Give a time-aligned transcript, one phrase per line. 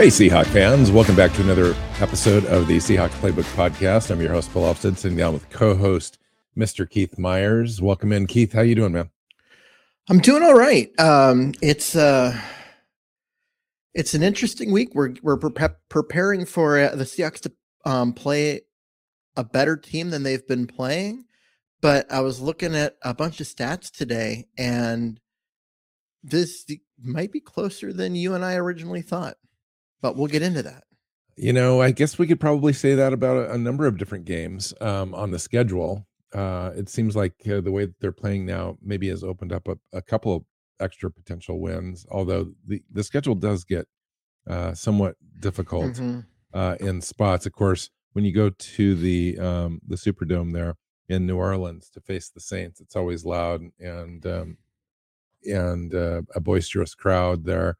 [0.00, 0.90] Hey, Seahawk fans.
[0.90, 4.10] Welcome back to another episode of the Seahawks Playbook Podcast.
[4.10, 6.16] I'm your host, Bill Alvstad, sitting down with co-host
[6.56, 6.88] Mr.
[6.88, 7.82] Keith Myers.
[7.82, 8.54] Welcome in, Keith.
[8.54, 9.10] How you doing, man?
[10.08, 10.90] I'm doing all right.
[10.98, 12.34] Um, it's uh,
[13.92, 14.94] it's an interesting week.
[14.94, 17.52] We're we're pre- preparing for uh, the Seahawks to
[17.84, 18.62] um, play
[19.36, 21.26] a better team than they've been playing.
[21.82, 25.20] But I was looking at a bunch of stats today, and
[26.22, 26.64] this
[27.02, 29.36] might be closer than you and I originally thought
[30.00, 30.84] but we'll get into that.
[31.36, 34.24] You know, I guess we could probably say that about a, a number of different
[34.24, 36.06] games um, on the schedule.
[36.34, 39.66] Uh, it seems like uh, the way that they're playing now maybe has opened up
[39.66, 40.44] a, a couple of
[40.80, 43.86] extra potential wins, although the, the schedule does get
[44.48, 46.20] uh, somewhat difficult mm-hmm.
[46.52, 47.46] Uh, in spots.
[47.46, 50.74] Of course, when you go to the um, the Superdome there
[51.08, 54.58] in New Orleans to face the Saints, it's always loud and um,
[55.44, 57.78] and uh, a boisterous crowd there.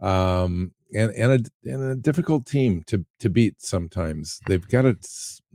[0.00, 4.40] Um, and and a, and a difficult team to to beat sometimes.
[4.46, 4.96] They've got a,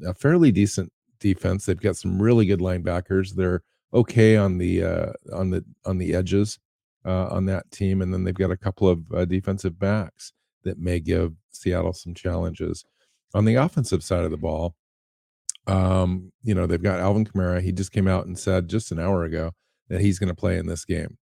[0.05, 1.66] a fairly decent defense.
[1.66, 3.36] They've got some really good linebackers.
[3.36, 3.61] They're
[3.94, 6.59] okay on the uh, on the on the edges
[7.05, 10.80] uh, on that team, and then they've got a couple of uh, defensive backs that
[10.80, 12.86] may give Seattle some challenges.
[13.33, 14.75] On the offensive side of the ball,
[15.67, 17.61] um, you know they've got Alvin Kamara.
[17.61, 19.52] He just came out and said just an hour ago
[19.89, 21.17] that he's going to play in this game.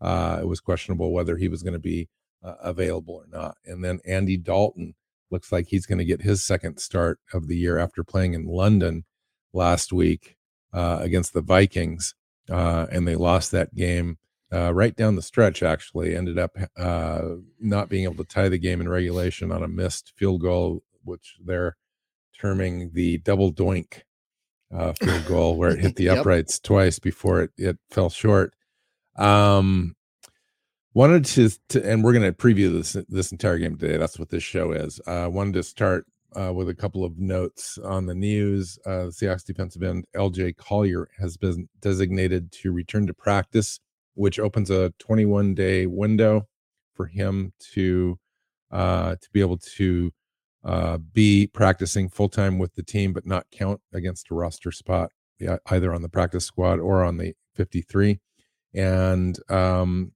[0.00, 2.08] Uh, it was questionable whether he was going to be
[2.42, 3.56] uh, available or not.
[3.64, 4.94] And then Andy Dalton
[5.30, 8.46] looks like he's going to get his second start of the year after playing in
[8.46, 9.04] London
[9.52, 10.36] last week
[10.72, 12.14] uh, against the Vikings.
[12.50, 14.18] Uh, and they lost that game
[14.52, 16.14] uh, right down the stretch, actually.
[16.14, 17.22] Ended up uh,
[17.58, 21.36] not being able to tie the game in regulation on a missed field goal, which
[21.44, 21.76] they're
[22.38, 24.02] terming the double doink
[24.74, 26.18] uh, field goal, where it hit the yep.
[26.18, 28.54] uprights twice before it, it fell short.
[29.16, 29.94] Um,
[30.94, 33.96] wanted to, to and we're going to preview this this entire game today.
[33.96, 35.00] That's what this show is.
[35.06, 36.06] I uh, wanted to start
[36.38, 38.78] uh, with a couple of notes on the news.
[38.86, 43.80] Uh, seahawks defensive end lj collier has been designated to return to practice
[44.14, 46.46] which opens a 21 day window
[46.94, 48.18] for him to
[48.70, 50.10] uh, to be able to
[50.64, 55.10] uh, be practicing full time with the team but not count against a roster spot
[55.70, 58.20] either on the practice squad or on the 53
[58.74, 60.12] and um,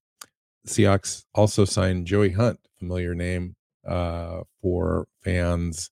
[0.66, 3.56] Seahawks also signed Joey Hunt, familiar name
[3.86, 5.90] uh, for fans.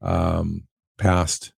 [0.00, 0.66] Um,
[0.98, 1.54] past,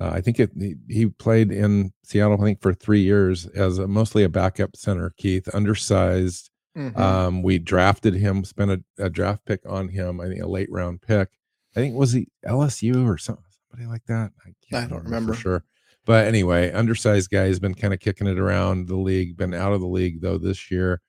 [0.00, 3.78] uh, I think it, he, he, played in Seattle, I think, for three years as
[3.78, 5.12] a, mostly a backup center.
[5.18, 6.50] Keith, undersized.
[6.76, 6.98] Mm-hmm.
[6.98, 10.20] Um, we drafted him, spent a, a, draft pick on him.
[10.20, 11.28] I think a late round pick.
[11.76, 14.30] I think was he LSU or something, somebody like that.
[14.46, 15.64] I can't I don't remember for sure.
[16.06, 19.36] But anyway, undersized guy has been kind of kicking it around the league.
[19.36, 21.02] Been out of the league though this year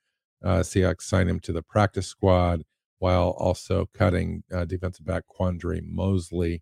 [0.43, 2.63] uh, Seahawks signed him to the practice squad
[2.99, 6.61] while also cutting uh, defensive back Quandre Mosely.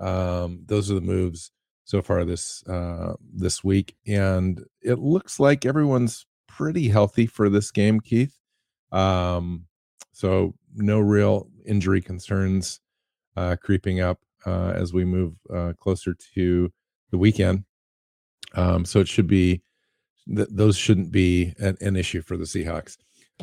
[0.00, 1.52] Um, those are the moves
[1.84, 7.70] so far this uh, this week, and it looks like everyone's pretty healthy for this
[7.70, 8.38] game, Keith.
[8.92, 9.66] Um,
[10.12, 12.80] so no real injury concerns
[13.36, 16.72] uh, creeping up uh, as we move uh, closer to
[17.10, 17.64] the weekend.
[18.54, 19.62] Um, so it should be
[20.28, 22.96] th- those shouldn't be an, an, issue for the Seahawks.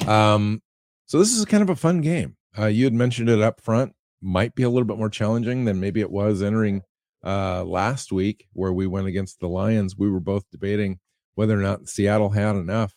[0.08, 0.62] Um,
[1.06, 2.36] so this is kind of a fun game.
[2.58, 3.94] Uh, you had mentioned it up front.
[4.22, 6.84] Might be a little bit more challenging than maybe it was entering
[7.26, 9.98] uh, last week, where we went against the Lions.
[9.98, 11.00] We were both debating
[11.36, 12.94] whether or not Seattle had enough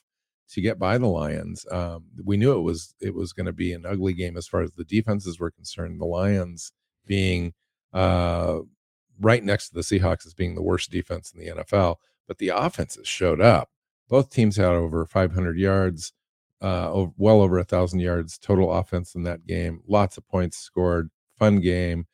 [0.50, 1.66] to get by the Lions.
[1.70, 4.60] Um, we knew it was it was going to be an ugly game as far
[4.60, 6.00] as the defenses were concerned.
[6.00, 6.72] The Lions
[7.06, 7.54] being
[7.92, 8.58] uh,
[9.20, 11.96] right next to the Seahawks as being the worst defense in the NFL,
[12.28, 13.68] but the offenses showed up
[14.08, 16.12] both teams had over 500 yards,
[16.60, 19.82] uh, well over a thousand yards total offense in that game.
[19.86, 21.10] Lots of points scored.
[21.38, 22.06] Fun game.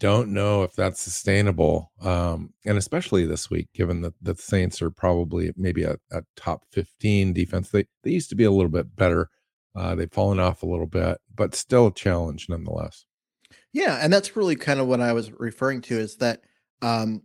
[0.00, 4.90] Don't know if that's sustainable, um, and especially this week, given that the Saints are
[4.90, 7.70] probably maybe a, a, top 15 defense.
[7.70, 9.30] They they used to be a little bit better.
[9.74, 13.06] Uh, they've fallen off a little bit, but still a challenge nonetheless.
[13.72, 16.42] Yeah, and that's really kind of what I was referring to is that
[16.82, 17.22] um,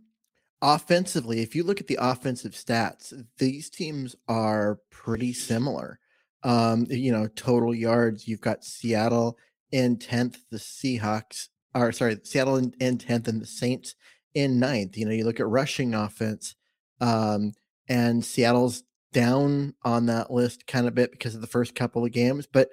[0.62, 5.98] offensively, if you look at the offensive stats, these teams are pretty similar.
[6.42, 9.36] um, you know, total yards, you've got Seattle
[9.70, 13.94] in 10th, the Seahawks or sorry, Seattle in, in 10th and the Saints
[14.34, 14.96] in ninth.
[14.96, 16.54] You know, you look at rushing offense,
[17.00, 17.52] um,
[17.88, 22.12] and Seattle's down on that list kind of bit because of the first couple of
[22.12, 22.68] games, but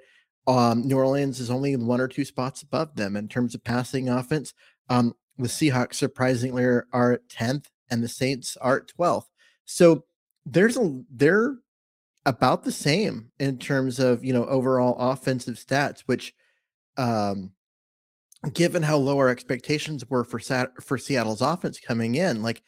[0.46, 4.08] um, New Orleans is only one or two spots above them in terms of passing
[4.08, 4.54] offense.
[4.88, 9.26] Um, the Seahawks surprisingly are, are at 10th and the Saints are at 12th.
[9.64, 10.04] So
[10.44, 11.56] there's a they're
[12.26, 16.34] about the same in terms of you know overall offensive stats, which
[16.96, 17.52] um
[18.52, 22.62] given how low our expectations were for Sat- for Seattle's offense coming in, like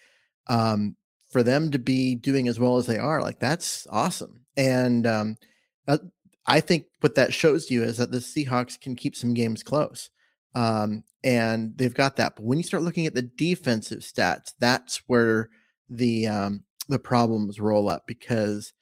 [0.48, 0.96] um
[1.30, 4.40] for them to be doing as well as they are, like that's awesome.
[4.56, 5.36] And um
[5.88, 5.98] uh,
[6.46, 10.10] I think what that shows you is that the Seahawks can keep some games close.
[10.54, 12.36] Um, and they've got that.
[12.36, 15.50] But when you start looking at the defensive stats, that's where
[15.88, 18.72] the um, the problems roll up because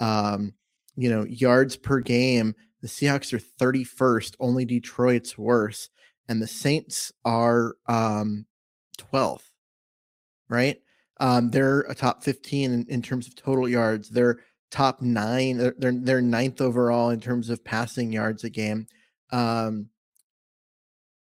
[0.00, 0.54] um,
[0.96, 2.54] you know yards per game.
[2.82, 4.34] The Seahawks are 31st.
[4.40, 5.88] Only Detroit's worse,
[6.28, 8.46] and the Saints are um,
[8.98, 9.50] 12th.
[10.48, 10.80] Right?
[11.18, 14.10] Um, they're a top 15 in, in terms of total yards.
[14.10, 14.40] They're
[14.70, 15.56] top nine.
[15.56, 18.86] They're, they're, they're ninth overall in terms of passing yards a game.
[19.32, 19.88] Um,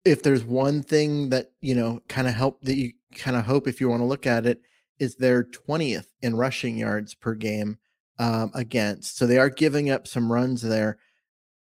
[0.05, 3.67] if there's one thing that you know kind of help that you kind of hope
[3.67, 4.61] if you want to look at it
[4.99, 7.77] is they're 20th in rushing yards per game
[8.19, 9.17] um, against.
[9.17, 10.97] So they are giving up some runs there.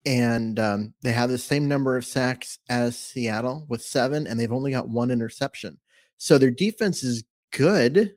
[0.06, 4.52] And um, they have the same number of sacks as Seattle with seven, and they've
[4.52, 5.78] only got one interception.
[6.18, 8.14] So their defense is good,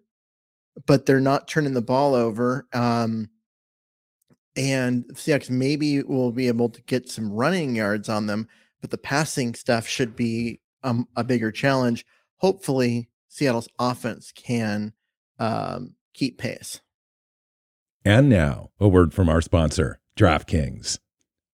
[0.85, 2.68] but they're not turning the ball over.
[2.74, 3.29] Um,
[4.57, 8.50] and Seahawks maybe will be able to get some running yards on them,
[8.81, 12.06] but the passing stuff should be um, a bigger challenge.
[12.38, 14.94] Hopefully, Seattle's offense can
[15.39, 16.81] um, keep pace.
[18.06, 21.00] And now, a word from our sponsor, DraftKings.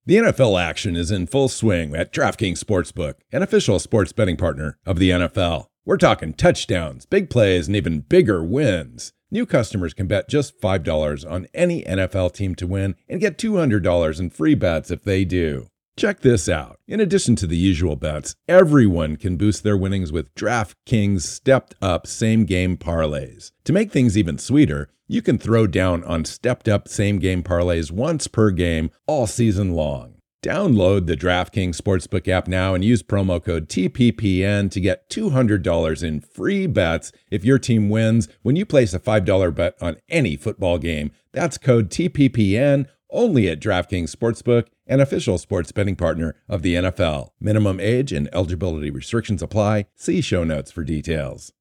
[0.06, 4.78] The NFL action is in full swing at DraftKings Sportsbook, an official sports betting partner
[4.86, 5.68] of the NFL.
[5.86, 9.14] We're talking touchdowns, big plays, and even bigger wins.
[9.32, 14.20] New customers can bet just $5 on any NFL team to win and get $200
[14.20, 15.70] in free bets if they do.
[15.96, 16.80] Check this out.
[16.88, 22.08] In addition to the usual bets, everyone can boost their winnings with DraftKings stepped up
[22.08, 23.52] same game parlays.
[23.66, 27.92] To make things even sweeter, you can throw down on stepped up same game parlays
[27.92, 30.16] once per game all season long.
[30.44, 36.20] Download the DraftKings Sportsbook app now and use promo code TPPN to get $200 in
[36.20, 40.80] free bets if your team wins when you place a $5 bet on any football
[40.80, 41.12] game.
[41.32, 47.30] That's code TPPN only at DraftKings Sportsbook, an official sports betting partner of the NFL.
[47.40, 49.86] Minimum age and eligibility restrictions apply.
[49.96, 51.54] See show notes for details.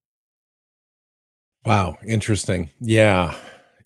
[1.65, 2.71] Wow, interesting.
[2.81, 3.37] Yeah,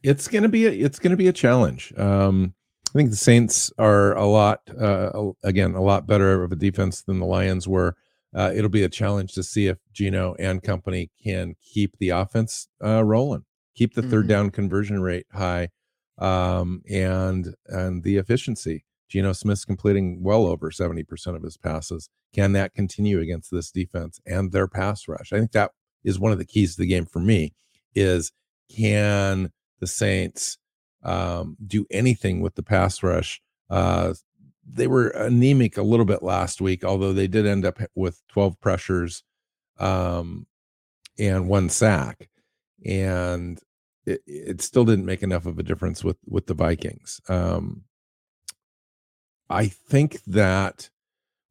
[0.02, 1.92] it's gonna be a, it's gonna be a challenge.
[1.98, 2.54] Um,
[2.88, 7.02] I think the Saints are a lot uh, again a lot better of a defense
[7.02, 7.94] than the Lions were.
[8.34, 12.68] Uh, it'll be a challenge to see if Geno and company can keep the offense
[12.82, 14.10] uh, rolling, keep the mm-hmm.
[14.10, 15.68] third down conversion rate high
[16.18, 18.84] um, and and the efficiency.
[19.08, 22.08] Geno Smith's completing well over 70% of his passes.
[22.34, 25.32] Can that continue against this defense and their pass rush?
[25.32, 25.70] I think that
[26.02, 27.52] is one of the keys to the game for me
[27.94, 28.32] is
[28.74, 30.58] can the Saints
[31.02, 33.40] um, do anything with the pass rush?
[33.70, 34.14] Uh,
[34.68, 38.60] they were anemic a little bit last week, although they did end up with 12
[38.60, 39.22] pressures
[39.78, 40.46] um,
[41.18, 42.28] and one sack.
[42.84, 43.60] And
[44.06, 47.20] it, it still didn't make enough of a difference with with the Vikings.
[47.28, 47.84] Um,
[49.48, 50.90] I think that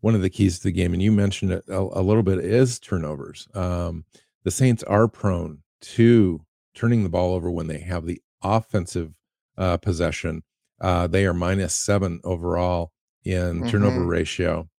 [0.01, 2.39] one of the keys to the game, and you mentioned it a, a little bit,
[2.39, 3.47] is turnovers.
[3.53, 4.05] Um,
[4.43, 6.41] the Saints are prone to
[6.75, 9.13] turning the ball over when they have the offensive
[9.57, 10.43] uh, possession.
[10.79, 12.91] Uh, they are minus seven overall
[13.23, 13.69] in mm-hmm.
[13.69, 14.69] turnover ratio.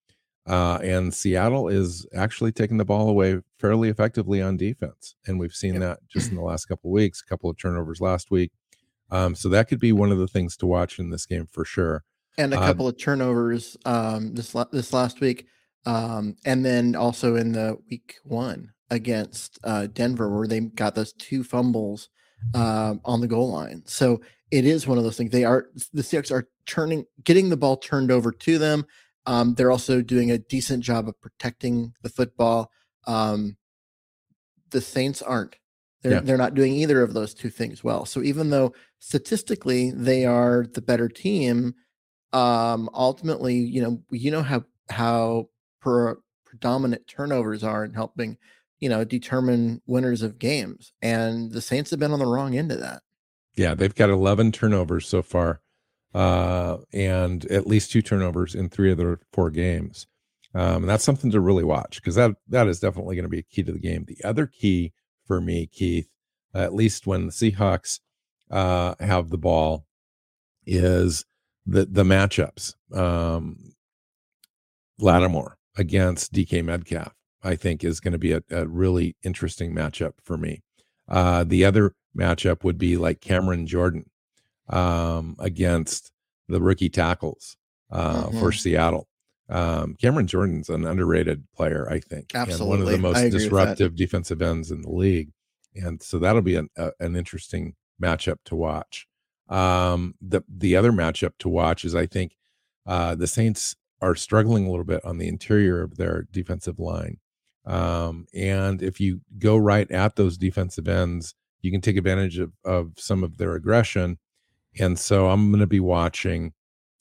[0.47, 5.55] Uh, and Seattle is actually taking the ball away fairly effectively on defense, and we've
[5.55, 5.83] seen yep.
[5.83, 7.21] that just in the last couple of weeks.
[7.21, 8.53] A couple of turnovers last week,
[9.11, 11.65] um, so that could be one of the things to watch in this game for
[11.65, 12.05] sure.
[12.39, 15.47] And a uh, couple of turnovers um, this this last week,
[15.85, 21.13] um, and then also in the week one against uh, Denver, where they got those
[21.15, 22.09] two fumbles
[22.55, 23.83] uh, on the goal line.
[23.87, 25.31] So it is one of those things.
[25.31, 28.87] They are the Seahawks are turning, getting the ball turned over to them.
[29.27, 32.71] Um, they're also doing a decent job of protecting the football.
[33.07, 33.57] Um,
[34.71, 35.57] the Saints aren't.
[36.03, 36.21] They're yeah.
[36.21, 38.05] they're not doing either of those two things well.
[38.05, 41.75] So even though statistically they are the better team,
[42.33, 45.49] um, ultimately, you know, you know how how
[45.81, 48.39] per, predominant turnovers are in helping,
[48.79, 50.93] you know, determine winners of games.
[51.03, 53.03] And the Saints have been on the wrong end of that.
[53.57, 55.63] Yeah, they've got 11 turnovers so far
[56.17, 60.07] uh, and at least two turnovers in three of their four games.
[60.55, 63.41] Um, and that's something to really watch because that that is definitely going to be
[63.41, 64.07] a key to the game.
[64.09, 64.95] The other key
[65.27, 66.09] for me, Keith,
[66.55, 68.01] at least when the Seahawks
[68.51, 69.85] uh, have the ball,
[70.65, 71.27] is
[71.67, 72.73] the the matchups.
[72.97, 73.75] Um,
[74.99, 80.13] Lattimore against DK Metcalf, I think, is going to be a, a, really interesting matchup
[80.25, 80.63] for me.
[81.07, 84.07] Uh, the other matchup would be like Cameron Jordan
[84.69, 86.13] um, against
[86.49, 87.57] the rookie tackles
[87.91, 88.39] uh, mm-hmm.
[88.39, 89.09] for Seattle.
[89.49, 92.63] Um, Cameron Jordan's an underrated player, I think, Absolutely.
[92.63, 95.31] and one of the most disruptive defensive ends in the league.
[95.75, 99.07] And so that'll be an, a, an interesting matchup to watch.
[99.49, 102.37] Um, the the other matchup to watch is I think
[102.87, 107.19] uh, the Saints are struggling a little bit on the interior of their defensive line.
[107.65, 112.53] Um, and if you go right at those defensive ends, you can take advantage of,
[112.65, 114.19] of some of their aggression.
[114.79, 116.53] And so I'm going to be watching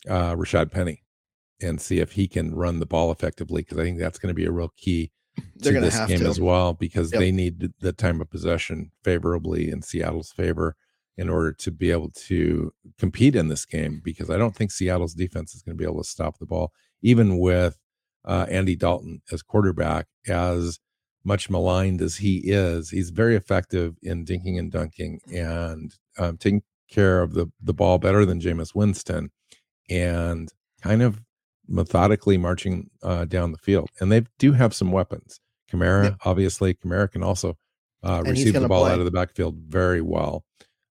[0.08, 1.04] uh, Rashad Penny
[1.62, 4.36] and see if he can run the ball effectively because I think that's going to
[4.36, 5.12] be a real key
[5.56, 6.28] They're to this game to.
[6.28, 7.20] as well because yep.
[7.20, 10.76] they need the time of possession favorably in Seattle's favor
[11.18, 15.14] in order to be able to compete in this game because I don't think Seattle's
[15.14, 17.78] defense is going to be able to stop the ball even with
[18.26, 20.80] uh, Andy Dalton as quarterback as
[21.24, 26.62] much maligned as he is he's very effective in dinking and dunking and um, taking
[26.90, 29.32] care of the the ball better than Jameis Winston
[29.90, 30.50] and
[30.82, 31.22] kind of
[31.68, 33.90] methodically marching uh, down the field.
[34.00, 35.40] And they do have some weapons.
[35.72, 36.16] Kamara, yeah.
[36.24, 37.58] obviously, Kamara can also
[38.04, 38.94] uh, receive the ball play.
[38.94, 40.46] out of the backfield very well.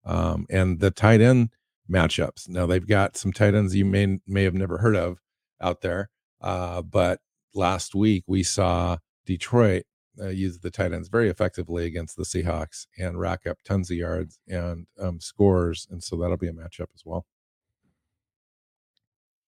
[0.05, 1.51] Um, and the tight end
[1.91, 2.49] matchups.
[2.49, 5.19] Now they've got some tight ends you may may have never heard of
[5.61, 6.09] out there,
[6.41, 7.21] uh, but
[7.55, 9.83] last week we saw Detroit
[10.21, 13.97] uh, use the tight ends very effectively against the Seahawks and rack up tons of
[13.97, 17.27] yards and um, scores, and so that'll be a matchup as well.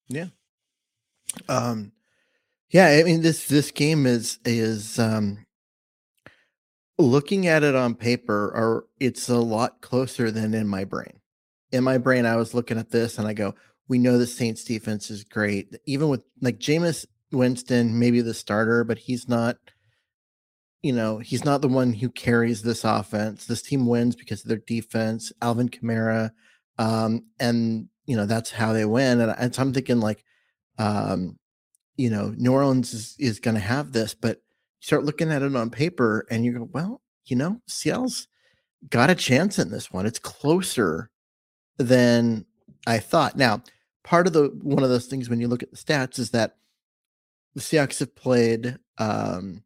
[0.07, 0.27] Yeah,
[1.47, 1.91] um,
[2.69, 5.45] yeah, I mean this this game is is um
[6.97, 11.19] looking at it on paper or it's a lot closer than in my brain.
[11.71, 13.55] In my brain, I was looking at this and I go,
[13.87, 15.75] we know the Saints defense is great.
[15.85, 19.57] Even with like Jameis Winston, maybe the starter, but he's not,
[20.83, 23.45] you know, he's not the one who carries this offense.
[23.45, 26.31] This team wins because of their defense, Alvin Kamara.
[26.77, 29.21] Um, and you know, that's how they win.
[29.21, 30.23] And, and so I'm thinking like
[30.77, 31.37] um,
[31.97, 35.41] you know, New Orleans is, is going to have this, but you start looking at
[35.41, 38.27] it on paper and you go, well, you know, Seattle's
[38.89, 40.05] got a chance in this one.
[40.05, 41.09] It's closer
[41.77, 42.45] than
[42.85, 43.37] I thought.
[43.37, 43.63] Now,
[44.03, 46.57] part of the one of those things when you look at the stats is that
[47.55, 49.63] the Seahawks have played, um,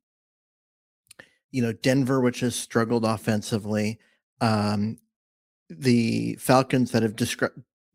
[1.52, 4.00] you know, Denver, which has struggled offensively,
[4.42, 4.98] um,
[5.70, 7.16] the Falcons that have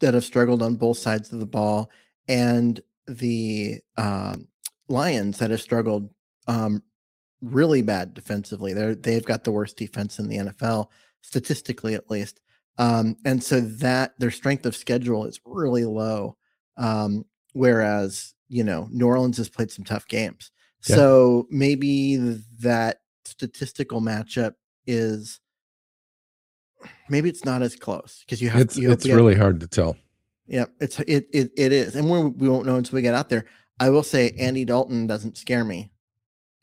[0.00, 1.90] that have struggled on both sides of the ball,
[2.28, 4.48] and the um,
[4.88, 6.10] Lions that have struggled
[6.48, 6.82] um,
[7.40, 8.72] really bad defensively.
[8.72, 10.88] They're they've got the worst defense in the NFL
[11.22, 12.40] statistically, at least.
[12.78, 16.36] Um, and so that their strength of schedule is really low.
[16.76, 20.50] Um, whereas you know New Orleans has played some tough games.
[20.88, 20.96] Yeah.
[20.96, 22.16] So maybe
[22.60, 24.54] that statistical matchup
[24.86, 25.40] is
[27.08, 29.96] maybe it's not as close because you have it's, you it's really hard to tell
[30.46, 33.28] yeah, it's it it, it is, and we we won't know until we get out
[33.28, 33.46] there.
[33.80, 35.90] I will say Andy Dalton doesn't scare me.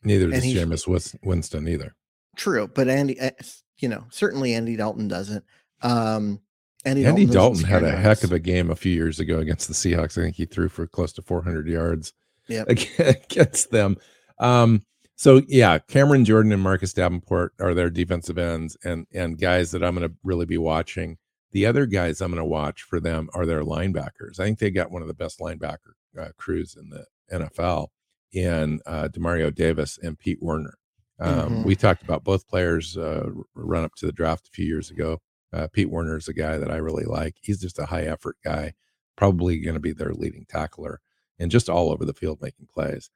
[0.04, 1.94] Neither does Jameis Winston either.
[2.36, 3.32] True, but Andy, eh,
[3.78, 5.44] you know, certainly Andy Dalton doesn't.
[5.82, 6.40] Um,
[6.84, 9.68] Andy, Andy Dalton, Dalton had a heck of a game a few years ago against
[9.68, 10.16] the Seahawks.
[10.16, 12.12] I think he threw for close to 400 yards
[12.48, 13.96] against them.
[14.38, 14.82] Um,
[15.20, 19.84] so yeah, Cameron Jordan and Marcus Davenport are their defensive ends and and guys that
[19.84, 21.18] I'm going to really be watching.
[21.52, 24.40] The other guys I'm going to watch for them are their linebackers.
[24.40, 27.88] I think they got one of the best linebacker uh, crews in the NFL
[28.32, 30.78] in uh, Demario Davis and Pete Werner.
[31.18, 31.62] Um, mm-hmm.
[31.64, 35.20] We talked about both players uh, run up to the draft a few years ago.
[35.52, 37.36] Uh, Pete Werner is a guy that I really like.
[37.42, 38.72] He's just a high effort guy,
[39.18, 40.98] probably going to be their leading tackler
[41.38, 43.10] and just all over the field making plays.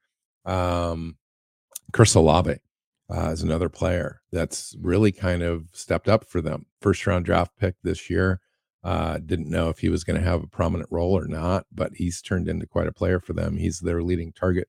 [0.45, 1.17] Um,
[1.95, 2.57] Chris Olave
[3.09, 6.65] uh, is another player that's really kind of stepped up for them.
[6.81, 8.41] First round draft pick this year.
[8.83, 11.93] Uh, didn't know if he was going to have a prominent role or not, but
[11.95, 13.55] he's turned into quite a player for them.
[13.55, 14.67] He's their leading target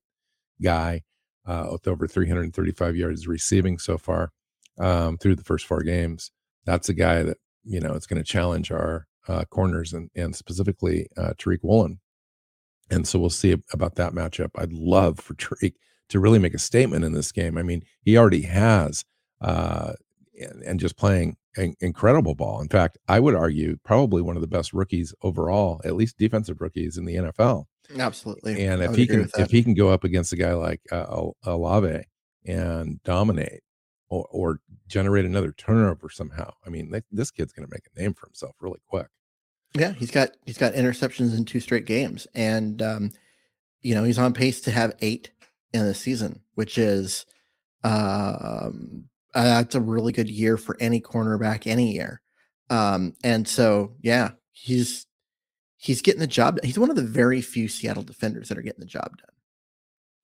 [0.63, 1.03] guy
[1.45, 4.31] uh, with over 335 yards receiving so far
[4.79, 6.31] um, through the first four games.
[6.65, 10.37] That's a guy that you know it's going to challenge our uh, corners and and
[10.37, 11.99] specifically uh, Tariq Woolen.
[12.89, 14.51] And so we'll see about that matchup.
[14.57, 15.75] I'd love for Tariq
[16.09, 17.59] to really make a statement in this game.
[17.59, 19.05] I mean, he already has,
[19.41, 19.95] uh,
[20.41, 22.61] and, and just playing in- incredible ball.
[22.61, 26.61] In fact, I would argue probably one of the best rookies overall, at least defensive
[26.61, 27.65] rookies in the NFL.
[27.99, 28.65] Absolutely.
[28.65, 32.05] And if he can if he can go up against a guy like uh, Olave
[32.45, 33.61] and dominate
[34.09, 38.01] or, or generate another turnover somehow, I mean, th- this kid's going to make a
[38.01, 39.07] name for himself really quick.
[39.75, 43.13] Yeah, he's got he's got interceptions in two straight games, and um,
[43.83, 45.31] you know he's on pace to have eight
[45.77, 47.27] in the season, which is
[47.85, 49.05] um,
[49.35, 52.21] uh, that's a really good year for any cornerback any year.
[52.71, 55.07] Um, and so yeah, he's
[55.77, 56.59] he's getting the job.
[56.65, 59.35] He's one of the very few Seattle defenders that are getting the job done.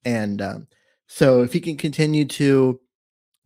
[0.05, 0.67] And um,
[1.07, 2.81] so if he can continue to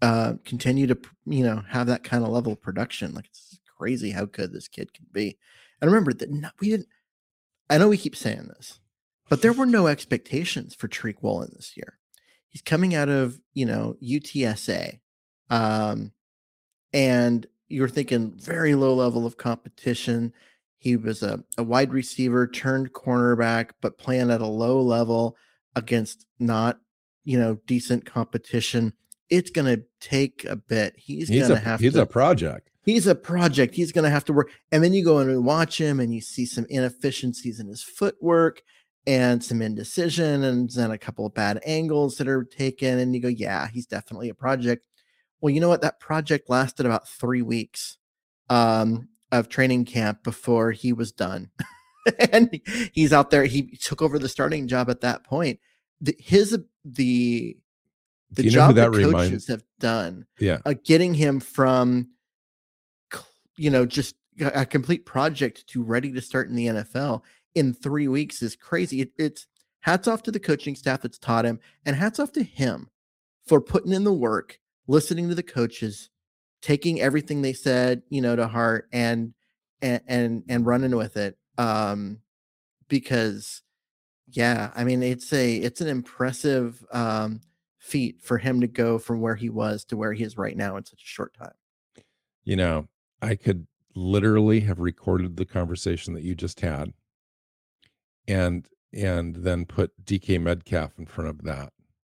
[0.02, 4.10] uh, continue to you know have that kind of level of production, like it's crazy
[4.10, 5.36] how good this kid can be.
[5.80, 6.88] And remember that no, we didn't.
[7.68, 8.78] I know we keep saying this,
[9.28, 11.98] but there were no expectations for Tariq Woolen this year.
[12.48, 15.00] He's coming out of you know UTSA,
[15.50, 16.12] um,
[16.92, 20.32] and you're thinking very low level of competition.
[20.78, 25.36] He was a, a wide receiver turned cornerback, but playing at a low level
[25.74, 26.78] against not
[27.24, 28.92] you know decent competition.
[29.28, 30.94] It's going to take a bit.
[30.96, 32.70] He's, He's going to have he's to a project.
[32.84, 33.74] he's a project.
[33.74, 34.52] He's going to have to work.
[34.70, 37.82] And then you go in and watch him and you see some inefficiencies in his
[37.82, 38.62] footwork
[39.06, 42.98] and some indecision and then a couple of bad angles that are taken.
[42.98, 44.84] And you go, yeah, he's definitely a project.
[45.40, 45.82] Well, you know what?
[45.82, 47.98] That project lasted about three weeks
[48.50, 51.50] um, of training camp before he was done.
[52.32, 52.60] and
[52.92, 53.44] he's out there.
[53.44, 55.60] He took over the starting job at that point.
[56.00, 57.56] The, his, the,
[58.30, 60.58] the you job that that coaches reminds- have done Yeah.
[60.66, 62.08] uh, getting him from
[63.56, 67.22] you know just a a complete project to ready to start in the NFL
[67.56, 69.00] in three weeks is crazy.
[69.00, 69.46] It, it's
[69.80, 72.90] hats off to the coaching staff that's taught him, and hats off to him
[73.46, 76.10] for putting in the work, listening to the coaches,
[76.60, 79.32] taking everything they said, you know, to heart, and
[79.80, 81.38] and and, and running with it.
[81.58, 82.18] Um,
[82.88, 83.62] because
[84.28, 87.40] yeah, I mean, it's a it's an impressive um
[87.78, 90.76] feat for him to go from where he was to where he is right now
[90.76, 91.54] in such a short time.
[92.44, 92.88] You know,
[93.22, 96.92] I could literally have recorded the conversation that you just had
[98.28, 101.72] and and then put DK Metcalf in front of that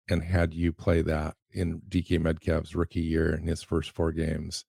[0.09, 4.65] and had you play that in DK Metcalf's rookie year in his first four games.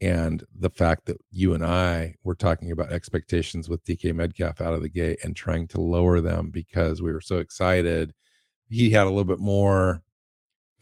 [0.00, 4.74] And the fact that you and I were talking about expectations with DK Metcalf out
[4.74, 8.12] of the gate and trying to lower them because we were so excited.
[8.68, 10.02] He had a little bit more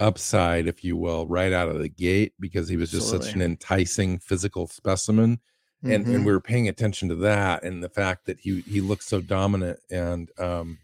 [0.01, 3.43] upside, if you will, right out of the gate because he was just such an
[3.43, 5.39] enticing physical specimen.
[5.87, 6.27] And and Mhm.
[6.27, 9.81] we were paying attention to that and the fact that he he looked so dominant
[9.91, 10.79] and um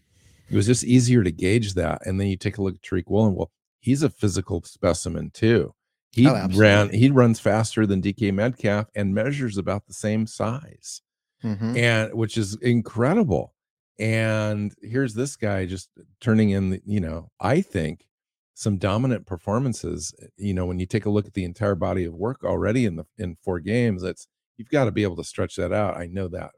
[0.51, 2.05] it was just easier to gauge that.
[2.07, 3.35] And then you take a look at Tariq Woolen.
[3.37, 5.75] Well, he's a physical specimen too.
[6.13, 11.03] He Oh, ran he runs faster than DK Metcalf and measures about the same size
[11.45, 11.77] Mhm.
[11.77, 13.55] and which is incredible.
[13.99, 18.07] And here's this guy just turning in, the, you know, I think
[18.55, 20.13] some dominant performances.
[20.37, 22.97] You know, when you take a look at the entire body of work already in
[22.97, 24.27] the in four games, that's
[24.61, 25.97] you've got to be able to stretch that out.
[25.97, 26.51] I know that,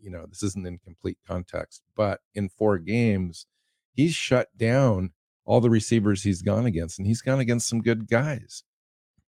[0.00, 3.46] you know, this isn't in complete context, but in four games,
[3.92, 5.10] he's shut down
[5.44, 8.62] all the receivers he's gone against, and he's gone against some good guys.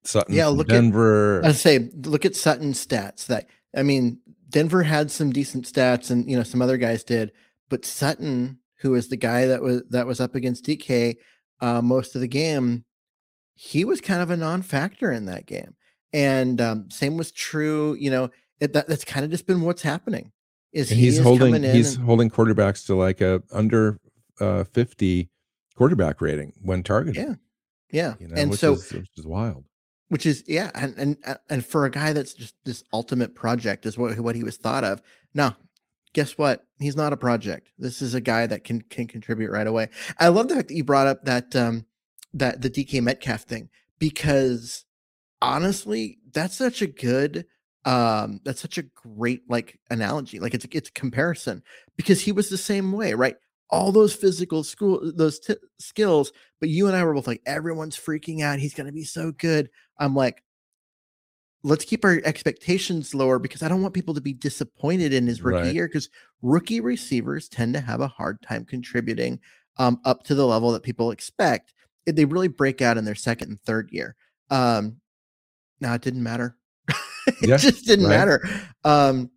[0.04, 1.42] Sutton, Yeah, look at- Denver.
[1.44, 3.26] I say, look at Sutton's stats.
[3.26, 7.32] That I mean, Denver had some decent stats, and you know some other guys did,
[7.68, 11.16] but Sutton, who is the guy that was that was up against DK
[11.62, 12.86] uh, most of the game,
[13.56, 15.74] he was kind of a non-factor in that game.
[16.14, 17.96] And um, same was true.
[18.00, 20.32] You know, it, that, that's kind of just been what's happening.
[20.72, 24.00] Is and he he's is holding he's and- holding quarterbacks to like a under
[24.40, 25.30] uh 50
[25.76, 27.36] quarterback rating when targeted Yeah.
[27.92, 29.66] yeah, you know and so is which is wild
[30.10, 33.86] which is yeah and and uh, and for a guy that's just this ultimate project
[33.88, 35.02] is what what he was thought of
[35.34, 35.56] no
[36.14, 39.68] guess what he's not a project this is a guy that can can contribute right
[39.68, 41.86] away i love the fact that you brought up that um
[42.34, 44.86] that the dk metcalf thing because
[45.42, 47.46] honestly that's such a good
[47.86, 51.64] um that's such a great like analogy like it's it's a comparison
[51.96, 53.36] because he was the same way right
[53.70, 57.98] all those physical school those t- skills but you and i were both like everyone's
[57.98, 60.44] freaking out he's going to be so good i'm like
[61.64, 65.42] let's keep our expectations lower because i don't want people to be disappointed in his
[65.42, 65.74] rookie Right.
[65.76, 66.10] year because
[66.42, 69.40] rookie receivers tend to have a hard time contributing
[69.78, 71.74] um, up to the level that people expect
[72.06, 74.16] they really break out in their second and third year
[74.50, 74.98] um
[75.82, 76.56] now it didn't matter
[77.28, 78.18] it Yeah, just didn't right.
[78.18, 78.50] matter
[78.84, 79.30] um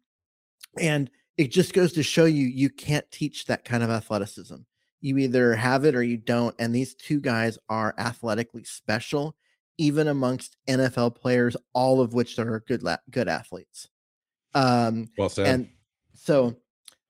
[0.79, 4.57] and it just goes to show you you can't teach that kind of athleticism
[5.01, 9.37] you either have it or you don't and these two guys are athletically special
[9.79, 13.89] even amongst NFL players, all of which are good la- good athletes.
[14.55, 15.47] Um, well said.
[15.47, 15.69] And
[16.15, 16.57] so,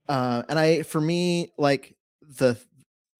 [0.09, 1.97] uh, and I, for me, like
[2.39, 2.59] the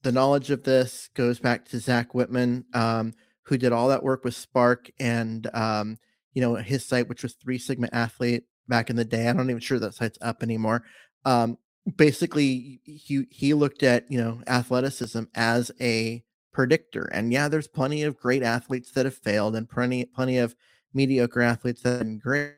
[0.03, 4.25] the knowledge of this goes back to Zach Whitman, um, who did all that work
[4.25, 5.99] with SPARQ and um,
[6.35, 9.29] you know his site, which was Three Sigma Athlete back in the day.
[9.29, 10.85] I'm not even sure that site's up anymore.
[11.25, 11.59] Um,
[11.97, 18.03] basically, he he looked at you know athleticism as a predictor, and yeah, there's plenty
[18.03, 20.55] of great athletes that have failed, and plenty plenty of
[20.95, 22.55] mediocre athletes that have been great,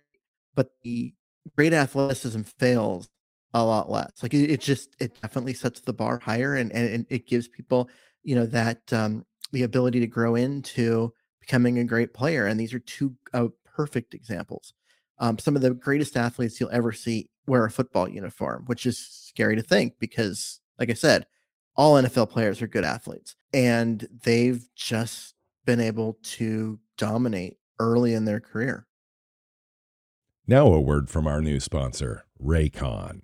[0.55, 1.15] but the
[1.57, 3.09] great athleticism fails
[3.55, 4.11] a lot less.
[4.23, 7.89] Like it, it, just it definitely sets the bar higher and, and it gives people,
[8.25, 12.47] you know, that um the ability to grow into becoming a great player.
[12.47, 14.75] And these are two uh, perfect examples.
[15.19, 18.99] Um, some of the greatest athletes you'll ever see wear a football uniform, which is
[18.99, 21.27] scary to think because, like I said,
[21.77, 28.25] all NFL players are good athletes and they've just been able to dominate early in
[28.25, 28.87] their career.
[30.47, 33.23] Now, a word from our new sponsor, Raycon.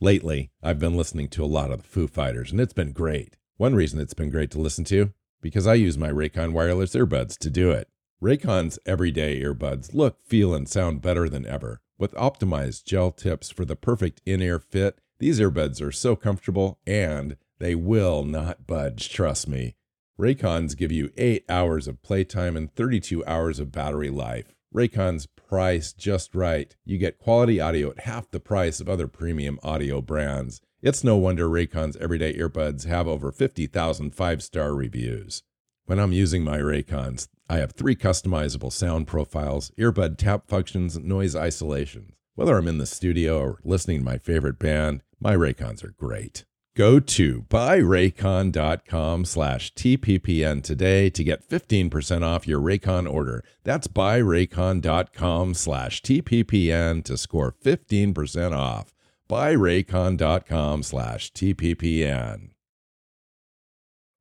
[0.00, 3.36] Lately, I've been listening to a lot of the Foo Fighters, and it's been great.
[3.60, 7.36] One reason it's been great to listen to, because I use my Raycon wireless earbuds
[7.36, 7.90] to do it.
[8.22, 11.82] Raycon's everyday earbuds look, feel, and sound better than ever.
[11.98, 16.78] With optimized gel tips for the perfect in ear fit, these earbuds are so comfortable
[16.86, 19.76] and they will not budge, trust me.
[20.18, 24.54] Raycons give you 8 hours of playtime and 32 hours of battery life.
[24.74, 26.74] Raycon's price just right.
[26.86, 30.62] You get quality audio at half the price of other premium audio brands.
[30.82, 35.42] It's no wonder Raycon's everyday earbuds have over 50,000 five star reviews.
[35.84, 41.04] When I'm using my Raycons, I have three customizable sound profiles, earbud tap functions, and
[41.04, 42.14] noise isolation.
[42.34, 46.46] Whether I'm in the studio or listening to my favorite band, my Raycons are great.
[46.74, 53.44] Go to buyraycon.com slash TPPN today to get 15% off your Raycon order.
[53.64, 58.94] That's buyraycon.com slash TPPN to score 15% off.
[59.30, 62.50] Buyraycon.com slash TPPN.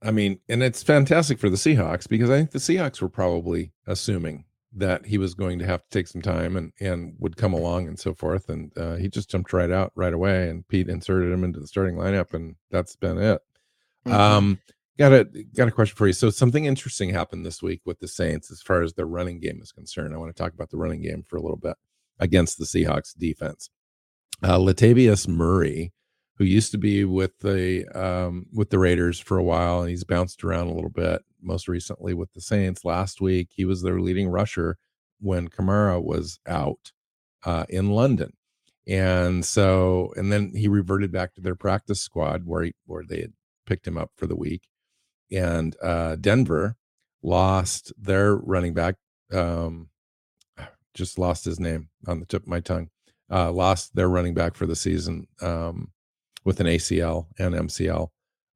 [0.04, 3.74] I mean, and it's fantastic for the Seahawks because I think the Seahawks were probably
[3.88, 7.54] assuming that he was going to have to take some time and and would come
[7.54, 8.50] along and so forth.
[8.50, 11.68] And uh, he just jumped right out right away and pete inserted him into the
[11.68, 13.42] starting lineup and that's been it.
[14.06, 14.14] Mm-hmm.
[14.14, 14.60] um
[15.00, 15.24] got a
[15.56, 16.14] got a question for you.
[16.14, 19.60] So something interesting happened this week with the saints as far as their running game
[19.62, 20.14] is concerned.
[20.14, 21.76] I want to talk about the running game for a little bit
[22.20, 23.72] against the seahawks defense
[24.44, 25.92] uh latavius murray
[26.40, 30.06] who used to be with the um, with the Raiders for a while, and he's
[30.06, 31.22] bounced around a little bit.
[31.42, 34.78] Most recently with the Saints last week, he was their leading rusher
[35.20, 36.94] when Kamara was out
[37.46, 38.34] uh, in London,
[38.88, 43.20] and so and then he reverted back to their practice squad where he, where they
[43.20, 43.34] had
[43.66, 44.64] picked him up for the week,
[45.32, 46.78] and uh, Denver
[47.22, 48.96] lost their running back.
[49.34, 49.90] Um,
[50.94, 52.90] just lost his name on the tip of my tongue.
[53.32, 55.28] Uh, lost their running back for the season.
[55.42, 55.92] Um,
[56.46, 58.10] with an ACL and MCL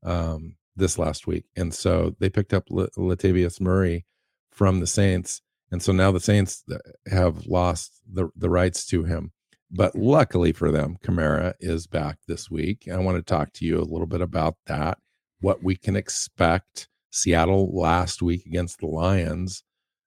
[0.03, 4.05] um, this last week, and so they picked up Latavius Murray
[4.51, 6.77] from the Saints, and so now the Saints uh,
[7.11, 9.31] have lost the the rights to him.
[9.69, 12.87] But luckily for them, Kamara is back this week.
[12.91, 14.97] I want to talk to you a little bit about that,
[15.41, 16.87] what we can expect.
[17.11, 19.63] Seattle last week against the Lions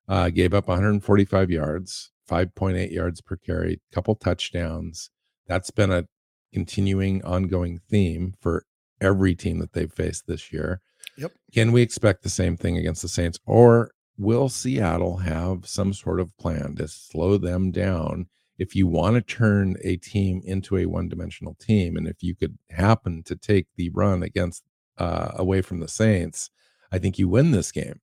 [0.09, 5.11] uh, gave up 145 yards, 5.8 yards per carry, couple touchdowns.
[5.47, 6.07] That's been a
[6.53, 8.65] continuing ongoing theme for
[9.01, 10.81] every team that they've faced this year.
[11.19, 11.33] Yep.
[11.53, 16.21] Can we expect the same thing against the Saints or will Seattle have some sort
[16.21, 18.27] of plan to slow them down
[18.59, 22.57] if you want to turn a team into a one-dimensional team and if you could
[22.71, 24.65] happen to take the run against
[24.99, 26.51] uh, away from the Saints,
[26.91, 28.01] I think you win this game.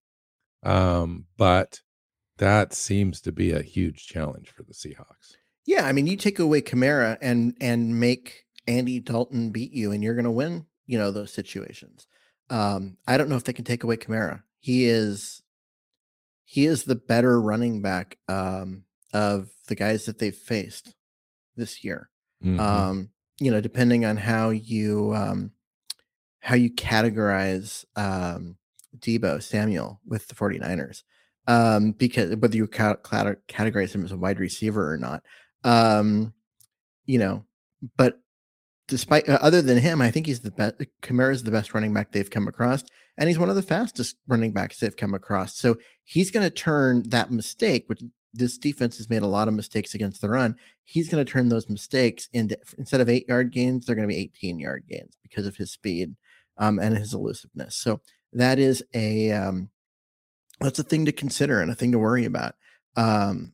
[0.61, 1.81] Um, but
[2.37, 5.35] that seems to be a huge challenge for the Seahawks.
[5.65, 10.03] Yeah, I mean, you take away Kamara and and make Andy Dalton beat you, and
[10.03, 10.65] you're going to win.
[10.85, 12.07] You know those situations.
[12.49, 14.43] Um, I don't know if they can take away Kamara.
[14.59, 15.41] He is
[16.45, 20.95] he is the better running back um, of the guys that they've faced
[21.55, 22.09] this year.
[22.43, 22.59] Mm-hmm.
[22.59, 25.51] Um, you know, depending on how you um,
[26.41, 28.57] how you categorize um,
[28.97, 31.03] Deebo Samuel with the 49ers.
[31.45, 35.23] Um, because whether you ca- categorize him as a wide receiver or not,
[35.63, 36.33] um,
[37.05, 37.43] you know,
[37.97, 38.19] but
[38.87, 40.75] despite uh, other than him, I think he's the best.
[41.01, 42.83] Kamara is the best running back they've come across,
[43.17, 45.57] and he's one of the fastest running backs they've come across.
[45.57, 48.01] So he's going to turn that mistake, which
[48.33, 50.55] this defense has made a lot of mistakes against the run.
[50.83, 54.13] He's going to turn those mistakes into instead of eight yard gains, they're going to
[54.13, 56.15] be 18 yard gains because of his speed
[56.57, 57.75] um, and his elusiveness.
[57.75, 58.01] So
[58.33, 59.69] that is a um,
[60.63, 62.55] that's a thing to consider and a thing to worry about.
[62.95, 63.53] Um,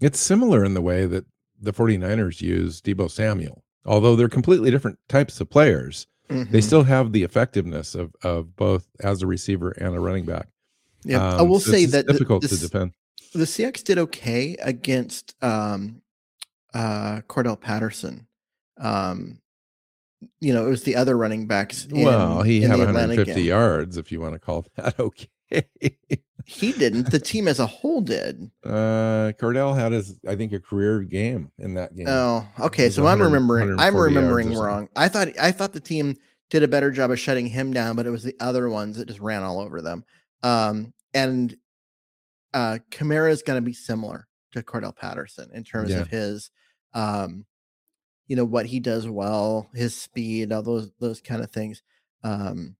[0.00, 1.26] it's similar in the way that
[1.60, 3.62] the 49ers use Deebo Samuel.
[3.84, 6.52] Although they're completely different types of players, mm-hmm.
[6.52, 10.48] they still have the effectiveness of of both as a receiver and a running back.
[11.04, 12.92] Yeah, um, I will so say that difficult the, to defend.
[13.32, 16.02] The Seahawks did okay against um,
[16.74, 18.26] uh, Cordarrelle Patterson.
[18.76, 19.40] Um,
[20.40, 21.86] you know, it was the other running backs.
[21.86, 25.28] In, well, he had 150 yards, if you want to call that okay.
[26.44, 27.10] he didn't.
[27.10, 28.50] The team as a whole did.
[28.64, 32.06] Uh, Cardell had his, I think, a career game in that game.
[32.08, 32.90] Oh, okay.
[32.90, 33.78] So I'm remembering.
[33.78, 34.88] I'm remembering wrong.
[34.94, 36.16] I thought I thought the team
[36.50, 39.08] did a better job of shutting him down, but it was the other ones that
[39.08, 40.04] just ran all over them.
[40.42, 41.54] Um, and
[42.54, 45.98] uh, Kamara is going to be similar to Cordarrelle Patterson in terms yeah.
[45.98, 46.50] of his,
[46.94, 47.44] um,
[48.28, 51.82] you know, what he does well, his speed, all those those kind of things.
[52.22, 52.76] Um,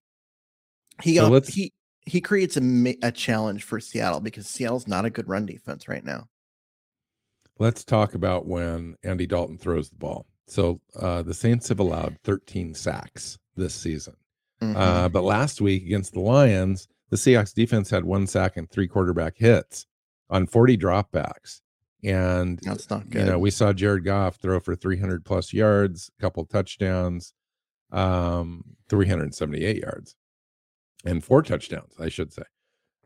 [1.02, 1.72] he so he
[2.06, 6.04] he creates a a challenge for Seattle because Seattle's not a good run defense right
[6.04, 6.28] now.
[7.58, 10.26] Let's talk about when Andy Dalton throws the ball.
[10.46, 14.14] So uh, the Saints have allowed 13 sacks this season,
[14.62, 14.76] mm-hmm.
[14.76, 18.86] uh, but last week against the Lions, the Seahawks defense had one sack and three
[18.86, 19.86] quarterback hits
[20.30, 21.60] on 40 dropbacks.
[22.04, 23.22] And that's not good.
[23.22, 27.34] You know, we saw Jared Goff throw for 300 plus yards, a couple touchdowns,
[27.90, 30.14] um, 378 yards,
[31.04, 32.44] and four touchdowns, I should say,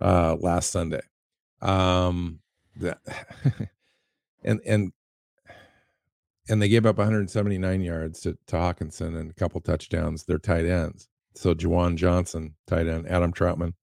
[0.01, 1.01] uh, last Sunday.
[1.61, 2.41] Um,
[2.77, 2.99] that
[4.45, 4.93] and and
[6.49, 10.25] and they gave up 179 yards to, to Hockenson and a couple touchdowns.
[10.25, 11.09] They're tight ends.
[11.35, 13.75] So Juwan Johnson, tight end, Adam Trautman,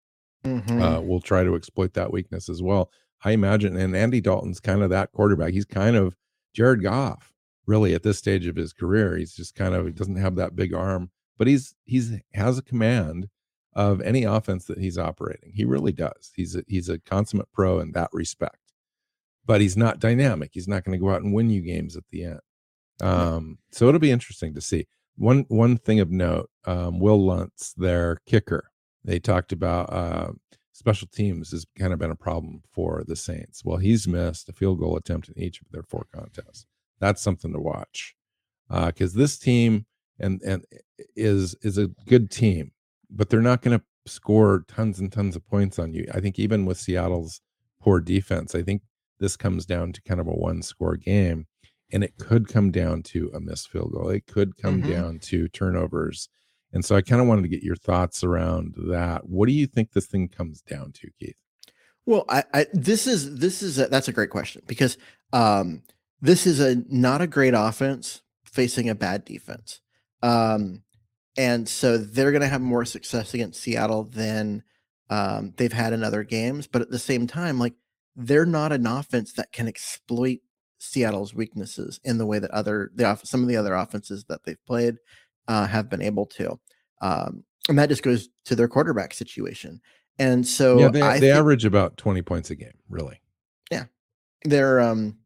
[0.43, 0.81] mm-hmm.
[0.81, 2.91] uh, will try to exploit that weakness as well.
[3.23, 5.53] I imagine, and Andy Dalton's kind of that quarterback.
[5.53, 6.15] He's kind of
[6.53, 7.33] Jared Goff,
[7.65, 9.17] really, at this stage of his career.
[9.17, 12.63] He's just kind of he doesn't have that big arm, but he's he's has a
[12.63, 13.27] command
[13.73, 15.51] of any offense that he's operating.
[15.53, 16.31] He really does.
[16.35, 18.57] He's a, he's a consummate pro in that respect.
[19.45, 20.51] But he's not dynamic.
[20.53, 22.39] He's not going to go out and win you games at the end.
[23.01, 24.87] Um, so it'll be interesting to see.
[25.15, 28.69] One one thing of note: um, Wil Lutz, their kicker,
[29.03, 30.31] they talked about uh,
[30.79, 33.63] special teams has kind of been a problem for the Saints.
[33.65, 36.65] Well, he's missed a field goal attempt in each of their four contests.
[36.99, 38.15] That's something to watch
[38.69, 39.85] because uh, this team
[40.19, 40.65] and and
[41.15, 42.71] is is a good team,
[43.09, 46.07] but they're not going to score tons and tons of points on you.
[46.13, 47.41] I think even with Seattle's
[47.81, 48.81] poor defense, I think
[49.19, 51.45] this comes down to kind of a one score game.
[51.91, 54.09] And it could come down to a missed field goal.
[54.09, 54.91] It could come mm-hmm.
[54.91, 56.29] down to turnovers
[56.73, 59.27] and so I kind of wanted to get your thoughts around that.
[59.27, 61.35] What do you think this thing comes down to, Keith?
[62.05, 64.97] Well, I, I this is this is a, that's a great question because
[65.33, 65.83] um,
[66.21, 69.81] this is a not a great offense facing a bad defense,
[70.23, 70.83] um,
[71.37, 74.63] and so they're going to have more success against Seattle than
[75.09, 76.67] um, they've had in other games.
[76.67, 77.73] But at the same time, like
[78.15, 80.39] they're not an offense that can exploit
[80.79, 84.41] Seattle's weaknesses in the way that other the off, some of the other offenses that
[84.45, 84.97] they've played
[85.49, 86.57] uh, have been able to.
[87.01, 89.81] Um, and that just goes to their quarterback situation.
[90.17, 93.21] And so yeah, they, they think, average about 20 points a game, really.
[93.71, 93.85] Yeah.
[94.45, 95.17] They're um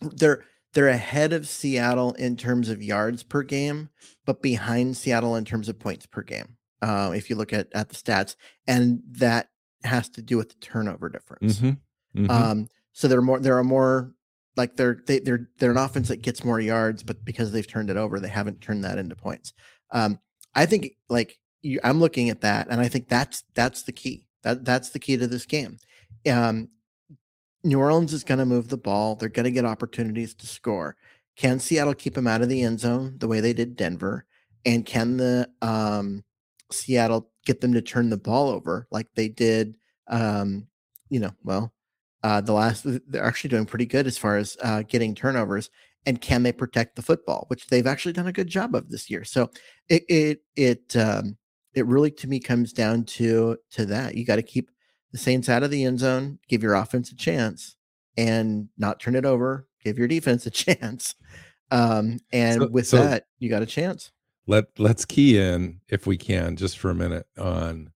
[0.00, 3.88] they're they're ahead of Seattle in terms of yards per game,
[4.26, 6.56] but behind Seattle in terms of points per game.
[6.82, 9.48] Uh, if you look at at the stats, and that
[9.84, 11.58] has to do with the turnover difference.
[11.58, 12.24] Mm-hmm.
[12.24, 12.30] Mm-hmm.
[12.30, 14.12] Um, so they're more there are more
[14.56, 17.90] like they're they, they're they're an offense that gets more yards, but because they've turned
[17.90, 19.52] it over, they haven't turned that into points.
[19.90, 20.18] Um,
[20.54, 24.26] I think like you, I'm looking at that, and I think that's that's the key.
[24.42, 25.78] That that's the key to this game.
[26.30, 26.68] Um,
[27.64, 29.16] New Orleans is going to move the ball.
[29.16, 30.96] They're going to get opportunities to score.
[31.36, 34.24] Can Seattle keep them out of the end zone the way they did Denver?
[34.64, 36.24] And can the um,
[36.70, 39.74] Seattle get them to turn the ball over like they did?
[40.08, 40.68] Um,
[41.08, 41.72] you know, well,
[42.26, 45.70] uh, the last they're actually doing pretty good as far as uh, getting turnovers
[46.06, 49.08] and can they protect the football which they've actually done a good job of this
[49.08, 49.22] year.
[49.22, 49.48] So
[49.88, 51.36] it it it um,
[51.72, 54.16] it really to me comes down to to that.
[54.16, 54.72] You got to keep
[55.12, 57.76] the saints out of the end zone give your offense a chance
[58.16, 61.14] and not turn it over give your defense a chance.
[61.70, 64.10] Um, and so, with so that you got a chance.
[64.48, 67.92] let let's key in if we can just for a minute on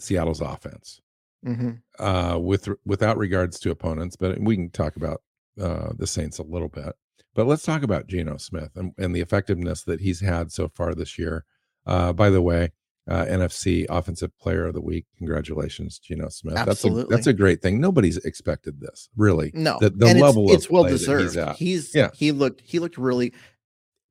[0.00, 1.00] seattle's offense.
[1.46, 1.70] Mm-hmm.
[1.98, 4.16] Uh, with without regards to opponents.
[4.16, 5.22] But we can talk about
[5.60, 6.94] uh, the Saints a little bit.
[7.34, 10.94] But let's talk about Geno Smith and, and the effectiveness that he's had so far
[10.94, 11.44] this year.
[11.86, 12.72] Uh, by the way,
[13.08, 15.06] uh, NFC Offensive Player of the Week.
[15.16, 16.56] Congratulations, Geno Smith.
[16.56, 17.02] Absolutely.
[17.02, 17.80] That's a that's a great thing.
[17.80, 19.50] Nobody's expected this, really.
[19.54, 21.36] No, the, the level it's, it's well deserved.
[21.56, 22.10] He's, he's yeah.
[22.14, 23.32] He looked he looked really.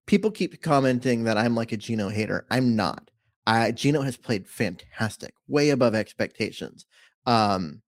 [0.08, 2.45] People keep commenting that I'm like a Geno hater.
[2.50, 3.12] I'm not.
[3.45, 6.86] I Geno has played fantastic, way above expectations.
[7.27, 7.83] Um,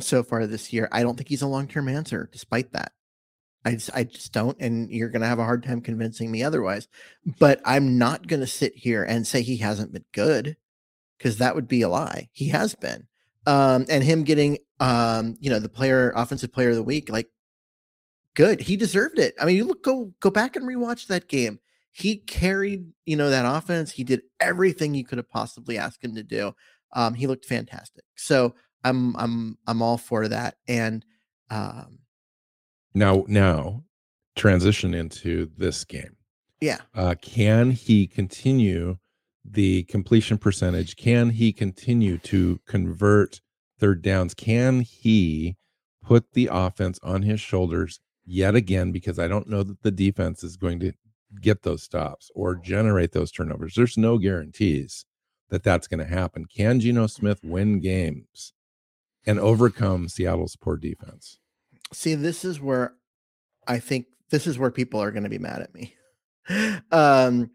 [0.00, 0.88] so far this year.
[0.90, 2.90] I don't think he's a long term answer, despite that.
[3.64, 6.42] I just, I just don't, and you're going to have a hard time convincing me
[6.42, 6.88] otherwise.
[7.38, 10.56] But I'm not going to sit here and say he hasn't been good,
[11.18, 12.28] because that would be a lie.
[12.32, 13.06] He has been,
[13.46, 17.28] um, and him getting, um, you know, the player, offensive player of the week, like,
[18.34, 18.62] good.
[18.62, 19.34] He deserved it.
[19.40, 21.60] I mean, you look, go, go back and rewatch that game.
[21.92, 23.92] He carried, you know, that offense.
[23.92, 26.54] He did everything you could have possibly asked him to do.
[26.92, 28.04] Um, he looked fantastic.
[28.16, 30.56] So I'm, I'm, I'm all for that.
[30.68, 31.04] And,
[31.50, 32.00] um,
[32.94, 33.84] now, now
[34.36, 36.16] transition into this game.
[36.60, 38.98] yeah, Uh, can he continue
[39.44, 40.96] the completion percentage?
[40.96, 43.40] Can he continue to convert
[43.78, 44.34] third downs?
[44.34, 45.56] Can he
[46.02, 48.92] put the offense on his shoulders yet again?
[48.92, 50.92] Because I don't know that the defense is going to
[51.40, 53.74] get those stops or generate those turnovers.
[53.74, 55.04] There's no guarantees
[55.52, 56.46] that that's going to happen.
[56.46, 58.54] Can Geno Smith win games
[59.26, 61.38] and overcome Seattle's poor defense?
[61.92, 62.94] See, this is where
[63.68, 65.94] I think this is where people are going to be mad at me.
[66.90, 67.50] um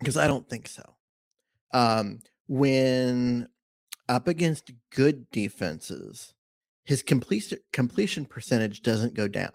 [0.00, 0.96] because I don't think so.
[1.72, 3.48] Um when
[4.08, 6.34] up against good defenses,
[6.82, 9.52] his completion completion percentage doesn't go down,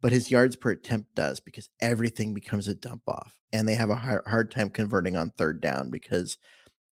[0.00, 3.90] but his yards per attempt does because everything becomes a dump off and they have
[3.90, 6.38] a hard, hard time converting on third down because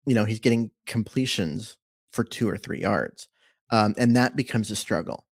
[0.07, 1.77] you know, he's getting completions
[2.11, 3.27] for 2 or 3 yards.
[3.69, 5.27] Um and that becomes a struggle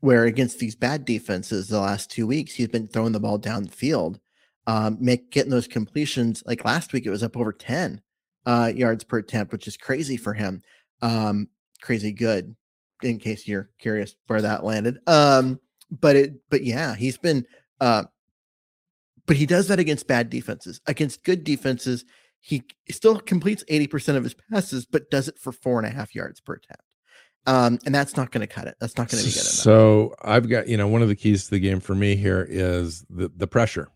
[0.00, 3.64] where against these bad defenses the last two weeks he's been throwing the ball down
[3.64, 4.20] the field
[4.66, 8.00] um make getting those completions like last week it was up over 10
[8.46, 10.62] uh yards per attempt which is crazy for him
[11.02, 11.48] um
[11.82, 12.54] crazy good
[13.02, 15.58] in case you're curious where that landed um
[15.90, 17.44] but it but yeah he's been
[17.80, 18.04] uh
[19.26, 22.04] but he does that against bad defenses against good defenses
[22.40, 26.14] he still completes 80% of his passes but does it for four and a half
[26.14, 26.82] yards per attempt
[27.46, 28.76] um, and that's not going to cut it.
[28.78, 29.46] That's not going to be good enough.
[29.46, 32.46] So I've got, you know, one of the keys to the game for me here
[32.46, 33.88] is the the pressure.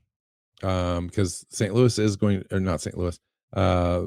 [0.62, 1.74] Um, because St.
[1.74, 2.96] Louis is going or not St.
[2.96, 3.18] Louis,
[3.52, 4.04] uh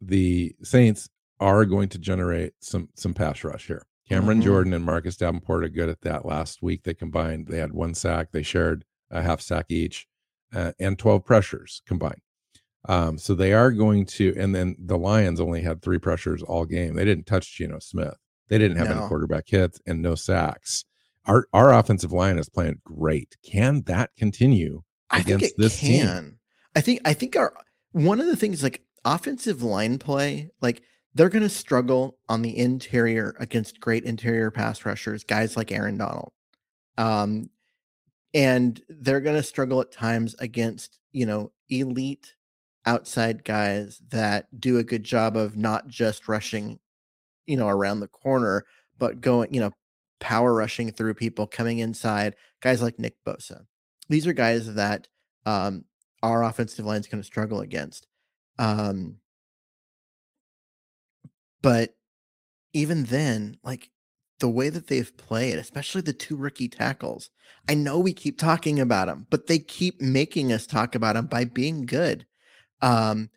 [0.00, 3.86] the Saints are going to generate some some pass rush here.
[4.08, 4.44] Cameron Mhm.
[4.44, 6.26] Jordan and Marcus Davenport are good at that.
[6.26, 10.08] Last week they combined, they had one sack, they shared a half sack each,
[10.52, 12.20] uh, and 12 pressures combined.
[12.86, 16.66] Um, so they are going to, and then the Lions only had three pressures all
[16.66, 16.94] game.
[16.94, 18.16] They didn't touch Geno Smith.
[18.48, 20.84] They didn't have any quarterback hits and no sacks.
[21.26, 23.36] Our our offensive line is playing great.
[23.42, 26.06] Can that continue I think it this team?
[26.06, 26.38] can.
[26.76, 27.54] I think I think our
[27.92, 30.82] one of the things like offensive line play, like
[31.14, 35.96] they're going to struggle on the interior against great interior pass rushers, guys like Aaron
[35.96, 36.32] Donald.
[36.98, 37.48] Um,
[38.34, 42.34] and they're going to struggle at times against, you know, elite
[42.86, 46.78] outside guys that do a good job of not just rushing,
[47.46, 48.64] you know, around the corner,
[48.98, 49.72] but going, you know,
[50.20, 53.62] power rushing through people coming inside, guys like Nick Bosa.
[54.08, 55.08] These are guys that
[55.46, 55.84] um,
[56.22, 58.06] our offensive line is going to struggle against.
[58.58, 59.16] Um,
[61.62, 61.94] but
[62.72, 63.90] even then, like
[64.40, 67.30] the way that they've played, especially the two rookie tackles,
[67.68, 71.26] I know we keep talking about them, but they keep making us talk about them
[71.26, 72.26] by being good.
[72.80, 73.30] Um,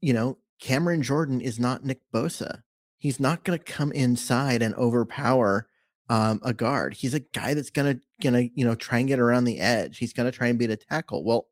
[0.00, 2.62] you know, Cameron Jordan is not Nick Bosa.
[2.98, 5.68] He's not going to come inside and overpower
[6.08, 6.94] um, a guard.
[6.94, 9.60] He's a guy that's going to going to you know try and get around the
[9.60, 9.98] edge.
[9.98, 11.24] He's going to try and beat a tackle.
[11.24, 11.46] Well,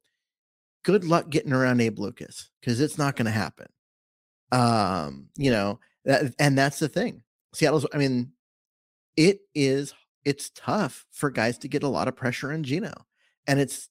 [0.85, 3.67] good luck getting around Abe Lucas because it's not going to happen.
[4.53, 7.23] Um, you know, that, and that's the thing.
[7.53, 7.87] Seattle's.
[7.93, 8.33] I mean,
[9.17, 9.95] it is.
[10.25, 12.93] It's tough for guys to get a lot of pressure on Geno,
[13.47, 13.89] and it's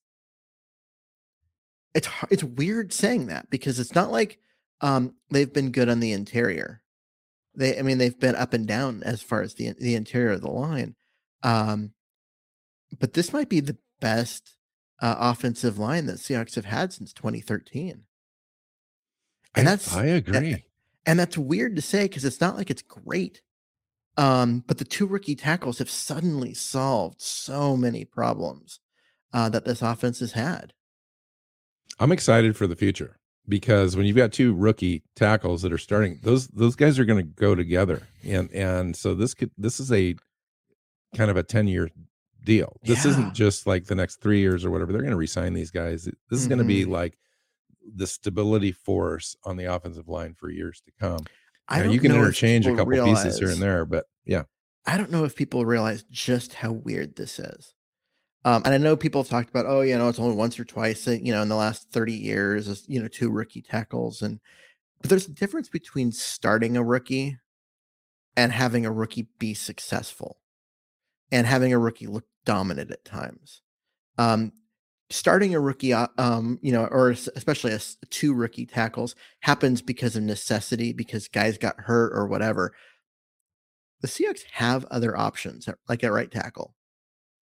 [1.95, 4.37] it's it's weird saying that because it's not like
[4.81, 6.81] um they've been good on the interior.
[7.55, 10.41] They I mean they've been up and down as far as the the interior of
[10.41, 10.95] the line.
[11.41, 11.93] Um
[12.99, 14.51] but this might be the best
[15.01, 18.03] uh, offensive line that Seahawks have had since 2013.
[19.55, 20.63] And I- that's I agree.
[21.05, 23.41] and that's weird to say because it's not like it's great.
[24.17, 28.79] Um, but the two rookie tackles have suddenly solved so many problems
[29.33, 30.71] uh, that this offense has had.
[31.99, 33.17] I'm excited for the future
[33.47, 37.23] because when you've got two rookie tackles that are starting, those those guys are going
[37.23, 40.15] to go together, and and so this could this is a
[41.15, 41.89] kind of a ten year
[42.43, 42.79] deal.
[42.83, 43.11] This Yeah.
[43.11, 44.91] isn't just like the next three years or whatever.
[44.91, 46.05] They're going to resign these guys.
[46.29, 46.91] This is going to be mm-hmm.
[46.91, 47.17] like
[47.95, 51.25] the stability force on the offensive line for years to come.
[51.67, 54.43] I Now, you can interchange a couple pieces here and there, but yeah,
[54.85, 57.74] I don't know if people realize just how weird this is.
[58.45, 60.65] Um, and I know people have talked about, oh, you know, it's only once or
[60.65, 64.21] twice, you know, in the last 30 years, you know, two rookie tackles.
[64.21, 64.39] And,
[65.01, 67.39] but there's a difference between starting a rookie
[68.37, 70.37] and having a rookie be successful
[71.31, 73.63] and having a rookie look dominant at times.
[74.19, 74.51] Um,
[75.09, 77.79] starting a rookie, uh, um, you know, or especially a,
[78.11, 82.75] two rookie tackles happens because of necessity, because guys got hurt or whatever.
[84.01, 86.74] The Seahawks have other options, like at right tackle.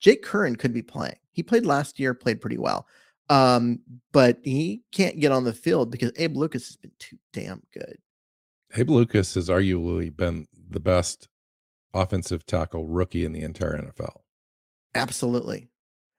[0.03, 1.15] Jake Curhan could be playing.
[1.31, 2.85] He played last year, played pretty well,
[3.29, 3.79] um,
[4.11, 7.97] but he can't get on the field because Abe Lucas has been too damn good.
[8.75, 11.29] Abe Lucas has arguably been the best
[11.93, 14.17] offensive tackle rookie in the entire NFL.
[14.93, 15.69] Absolutely.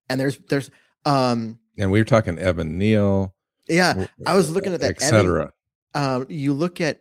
[0.09, 0.71] And there's there's
[1.05, 3.35] um and we were talking Evan Neal.
[3.69, 5.53] Yeah, I was looking at that etc.
[5.95, 7.01] Um, you look at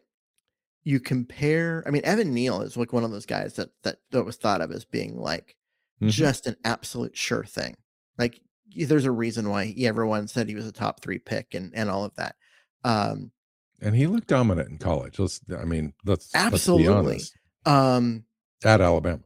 [0.84, 1.84] you compare.
[1.88, 4.62] I mean, Evan Neal is like one of those guys that that, that was thought
[4.62, 5.56] of as being like
[6.02, 6.10] mm-hmm.
[6.10, 7.76] just an absolute sure thing.
[8.18, 8.40] Like,
[8.76, 12.06] there's a reason why everyone said he was a top three pick and and all
[12.06, 12.36] of that.
[12.84, 13.32] Um,
[13.82, 15.20] and he looked dominant in college.
[15.20, 17.16] Let's, I mean, let's absolutely.
[17.16, 17.34] Let's
[17.66, 18.24] um,
[18.64, 19.24] at Alabama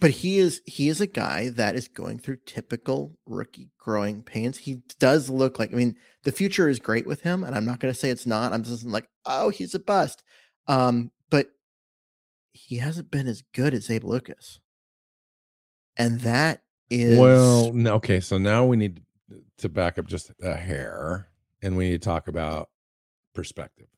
[0.00, 4.58] but he is he is a guy that is going through typical rookie growing pains.
[4.58, 7.80] He does look like I mean the future is great with him, and I'm not
[7.80, 8.52] going to say it's not.
[8.52, 10.22] I'm just like oh he's a bust,
[10.66, 11.48] um, but
[12.52, 14.60] he hasn't been as good as Abe Lucas,
[15.98, 18.20] and that is well okay.
[18.20, 19.02] So now we need
[19.58, 21.28] to back up just a hair,
[21.62, 22.70] and we need to talk about
[23.34, 23.88] perspective,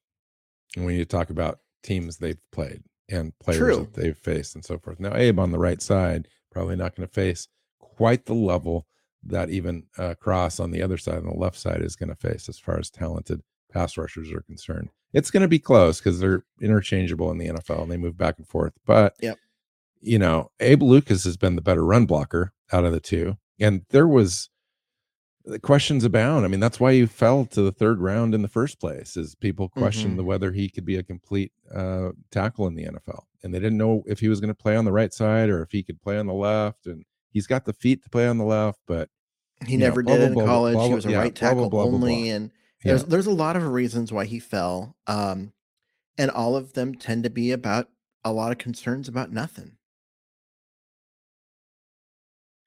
[0.76, 3.76] and we need to talk about teams they've played and players True.
[3.76, 5.01] that they've faced and so forth.
[5.01, 7.48] Now, Abe on the right side, probably not going to face
[7.78, 8.86] quite the level
[9.24, 12.14] that even uh, Cross on the other side, on the left side, is going to
[12.14, 14.90] face as far as talented pass rushers are concerned.
[15.12, 18.38] It's going to be close because they're interchangeable in the NFL and they move back
[18.38, 18.72] and forth.
[18.86, 19.38] But, yep.
[20.01, 23.36] You know, Abe Lucas has been the better run blocker out of the two.
[23.59, 24.48] And there was
[25.44, 26.44] the questions abound.
[26.44, 29.16] I mean, that's why you fell to the third round in the first place.
[29.16, 30.26] Is people questioned mm-hmm.
[30.26, 34.03] whether he could be a complete uh, tackle in the NFL, and they didn't know
[34.07, 36.18] if he was going to play on the right side or if he could play
[36.18, 36.86] on the left.
[36.86, 39.09] And he's got the feet to play on the left, but
[39.66, 40.74] he never know, did blah, in blah, college.
[40.74, 42.51] Blah, he was a yeah, right tackle only, and
[42.84, 43.09] there's yeah.
[43.09, 45.53] there's a lot of reasons why he fell, um,
[46.16, 47.88] and all of them tend to be about
[48.24, 49.76] a lot of concerns about nothing.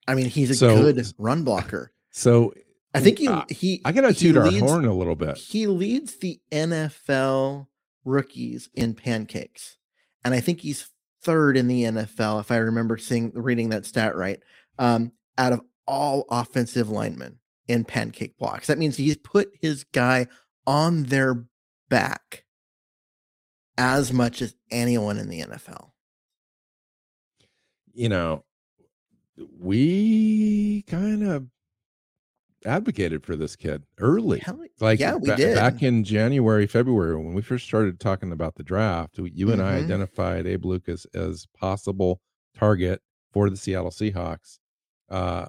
[0.07, 1.91] I mean, he's a so, good run blocker.
[2.11, 2.53] So
[2.93, 5.37] I think he uh, he I gotta toot our horn a little bit.
[5.37, 7.67] He leads the NFL
[8.05, 9.77] rookies in pancakes,
[10.23, 10.89] and I think he's
[11.21, 14.39] third in the NFL if I remember seeing reading that stat right.
[14.77, 20.27] Um, out of all offensive linemen in pancake blocks, that means he's put his guy
[20.67, 21.45] on their
[21.89, 22.45] back
[23.77, 25.91] as much as anyone in the NFL.
[27.93, 28.43] You know,
[29.59, 31.47] we kind of
[32.65, 34.39] advocated for this kid early.
[34.39, 35.55] Hell, like yeah, we ba- did.
[35.55, 39.51] back in January, February, when we first started talking about the draft, you mm-hmm.
[39.53, 39.85] and I mm-hmm.
[39.85, 42.21] identified Abe Lucas as possible
[42.57, 44.59] target for the Seattle Seahawks
[45.09, 45.47] uh,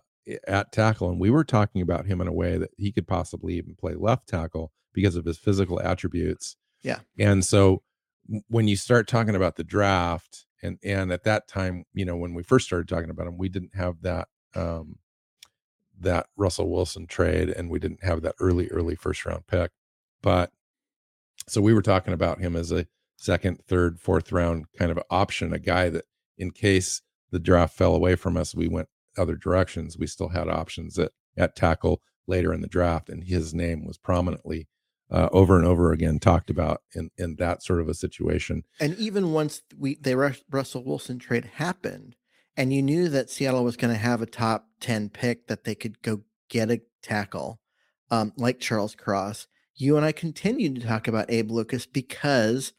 [0.48, 1.10] at tackle.
[1.10, 3.94] And we were talking about him in a way that he could possibly even play
[3.94, 6.56] left tackle because of his physical attributes.
[6.82, 7.00] Yeah.
[7.18, 7.82] And so
[8.48, 12.34] when you start talking about the draft, and and at that time, you know, when
[12.34, 14.96] we first started talking about him, we didn't have that um
[16.00, 19.70] that Russell Wilson trade and we didn't have that early, early first round pick.
[20.22, 20.50] But
[21.46, 22.86] so we were talking about him as a
[23.16, 26.06] second, third, fourth round kind of option, a guy that
[26.36, 29.98] in case the draft fell away from us, we went other directions.
[29.98, 33.98] We still had options at, at tackle later in the draft, and his name was
[33.98, 34.68] prominently
[35.10, 38.64] uh, over and over again talked about in in that sort of a situation.
[38.80, 40.16] And even once we the
[40.50, 42.16] Russell Wilson trade happened,
[42.56, 45.74] and you knew that Seattle was going to have a top 10 pick that they
[45.74, 47.60] could go get a tackle
[48.10, 52.72] um, like Charles Cross, you and I continued to talk about Abe Lucas because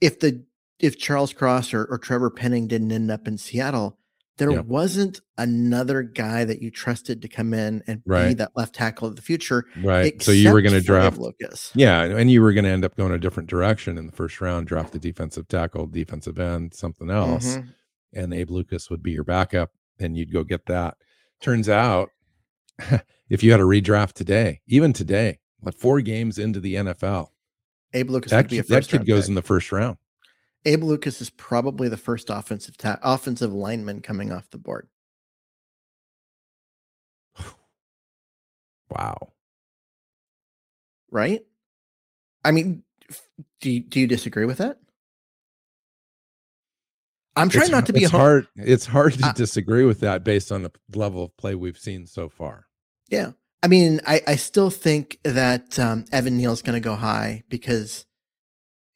[0.00, 0.44] if the
[0.78, 3.98] if Charles Cross or, or Trevor Penning didn't end up in Seattle,
[4.38, 4.64] there yep.
[4.64, 8.28] wasn't another guy that you trusted to come in and right.
[8.28, 9.64] be that left tackle of the future.
[9.82, 10.20] Right.
[10.22, 11.70] So you were going to draft Lucas.
[11.74, 14.40] Yeah, and you were going to end up going a different direction in the first
[14.40, 17.56] round, draft the defensive tackle, defensive end, something else.
[17.56, 17.70] Mm-hmm
[18.12, 20.96] and Abe Lucas would be your backup, and you'd go get that.
[21.40, 22.10] Turns out,
[23.28, 27.28] if you had a redraft today, even today, like four games into the NFL,
[27.94, 29.28] Abe Lucas that, kid, that kid goes pick.
[29.30, 29.96] in the first round.
[30.68, 34.88] Abe Lucas is probably the first offensive ta- offensive lineman coming off the board.
[38.90, 39.32] Wow.
[41.10, 41.42] Right?
[42.42, 42.82] I mean,
[43.60, 44.78] do you, do you disagree with that?
[47.36, 48.46] I'm trying it's, not to be it's hard.
[48.56, 52.06] It's hard to uh, disagree with that based on the level of play we've seen
[52.06, 52.64] so far.
[53.10, 57.44] Yeah, I mean, I I still think that um, Evan Neal's going to go high
[57.48, 58.06] because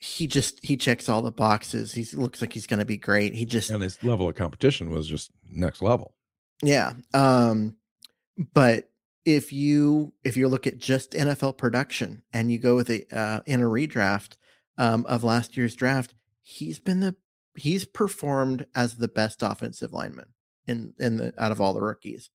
[0.03, 1.93] he just he checks all the boxes.
[1.93, 3.35] He looks like he's going to be great.
[3.35, 6.15] He just and his level of competition was just next level.
[6.61, 6.95] Yeah.
[7.15, 7.77] Um,
[8.53, 8.91] but
[9.25, 13.41] if you if you look at just NFL production and you go with a uh,
[13.47, 14.39] in a redraft
[14.77, 17.15] um, of last year's draft, he's been the
[17.55, 20.31] he's performed as the best offensive lineman
[20.67, 22.29] in in the out of all the rookies.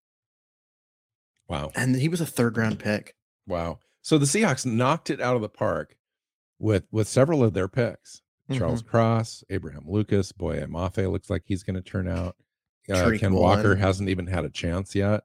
[1.49, 1.71] Wow.
[1.75, 3.13] And he was a third round pick.
[3.45, 3.79] Wow.
[4.01, 5.97] So the Seahawks knocked it out of the park
[6.59, 8.21] with with several of their picks.
[8.51, 8.87] Charles Mhm.
[8.87, 12.35] Cross, Abraham Lucas, Boye Mafe looks like he's going to turn out.
[12.89, 15.23] Uh, Ken Walker hasn't even had a chance yet.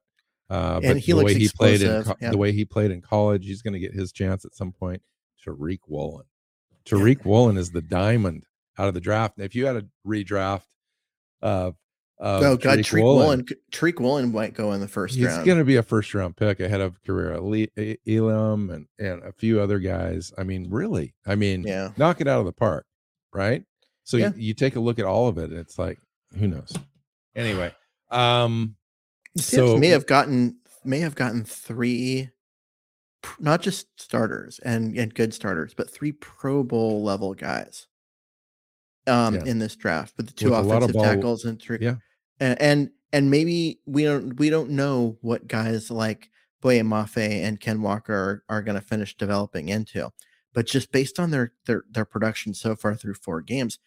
[0.50, 2.30] Uh, but he the looks way he played in co- yeah.
[2.30, 5.00] the way he played in college, he's going to get his chance at some point.
[5.46, 6.24] Tariq Woolen.
[6.84, 8.44] Tariq Woolen is the diamond
[8.76, 9.38] out of the draft.
[9.38, 10.64] If you had a redraft
[11.40, 11.76] of,
[12.24, 13.46] oh God, Tariq Tariq Woolen, Woolen.
[13.72, 15.44] Tariq Woolen might go in the first he's round.
[15.44, 19.60] going to be a first round pick ahead of Carrera Elam and and a few
[19.60, 20.32] other guys.
[20.38, 21.90] I mean, really, I mean, yeah.
[21.96, 22.86] knock it out of the park,
[23.34, 23.64] right?
[24.04, 24.32] So Yeah.
[24.36, 25.98] you, you take a look at all of it, and it's like,
[26.38, 26.72] who knows?
[27.34, 27.74] Anyway,
[28.10, 28.76] um,
[29.34, 32.30] The So- may have gotten may have gotten three,
[33.40, 37.86] not just starters and and good starters, but three Pro Bowl level guys.
[39.08, 39.44] Um, Yeah.
[39.46, 41.96] in this draft, with the two With a lot of offensive tackles and three, yeah.
[42.42, 46.30] And, and and maybe we don't we don't know what guys like
[46.60, 50.10] Boye Mafe and Ken Walker are, are going to finish developing into,
[50.52, 53.78] but just based on their their their production so far through four games,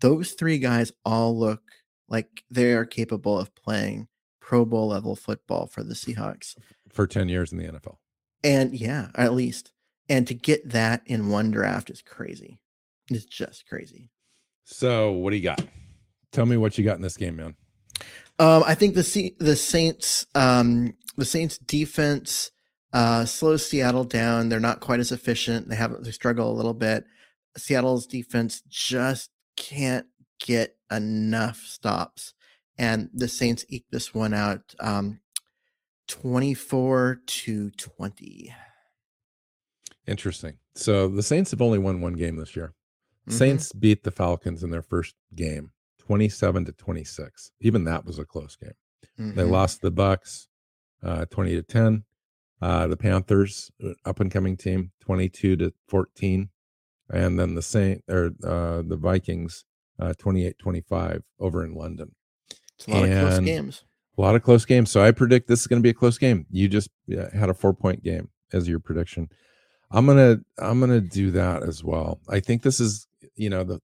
[0.00, 1.62] those three guys all look
[2.08, 4.08] like they are capable of playing
[4.40, 6.54] Pro Bowl level football for the Seahawks.
[6.92, 7.96] for ten years in the NFL.
[8.44, 9.72] And yeah, at least.
[10.08, 12.60] And to get that in one draft is crazy.
[13.10, 14.10] It's just crazy.
[14.64, 15.60] So what do you got?
[16.30, 17.56] Tell me what you got in this game, man.
[18.38, 22.50] Um, I think the the Saints um, the Saints defense
[22.92, 24.48] uh, slows Seattle down.
[24.48, 25.68] They're not quite as efficient.
[25.68, 27.04] They have they struggle a little bit.
[27.56, 30.06] Seattle's defense just can't
[30.38, 32.34] get enough stops,
[32.78, 35.20] and the Saints eke this one out, um,
[36.06, 38.54] twenty four to twenty.
[40.06, 40.58] Interesting.
[40.74, 42.74] So the Saints have only won one game this year.
[43.28, 43.32] Mhm.
[43.32, 45.72] Saints beat the Falcons in their first game,
[46.06, 47.50] twenty-seven to twenty-six.
[47.60, 48.72] Even that was a close game.
[49.34, 49.50] They Mhm.
[49.50, 50.46] lost the Bucs,
[51.02, 52.04] uh, twenty to ten.
[52.62, 53.70] Uh, the Panthers,
[54.04, 56.48] up and coming team, twenty-two to fourteen,
[57.10, 59.64] and then the Saint or uh, the Vikings,
[59.98, 62.14] uh, 28-25 over in London.
[62.78, 63.84] It's a lot of close games.
[64.18, 64.90] A lot of close games.
[64.90, 66.46] So I predict this is going to be a close game.
[66.50, 66.88] You just
[67.34, 69.28] had a four point game as your prediction.
[69.90, 72.20] I'm gonna I'm gonna do that as well.
[72.28, 73.80] I think this is you know the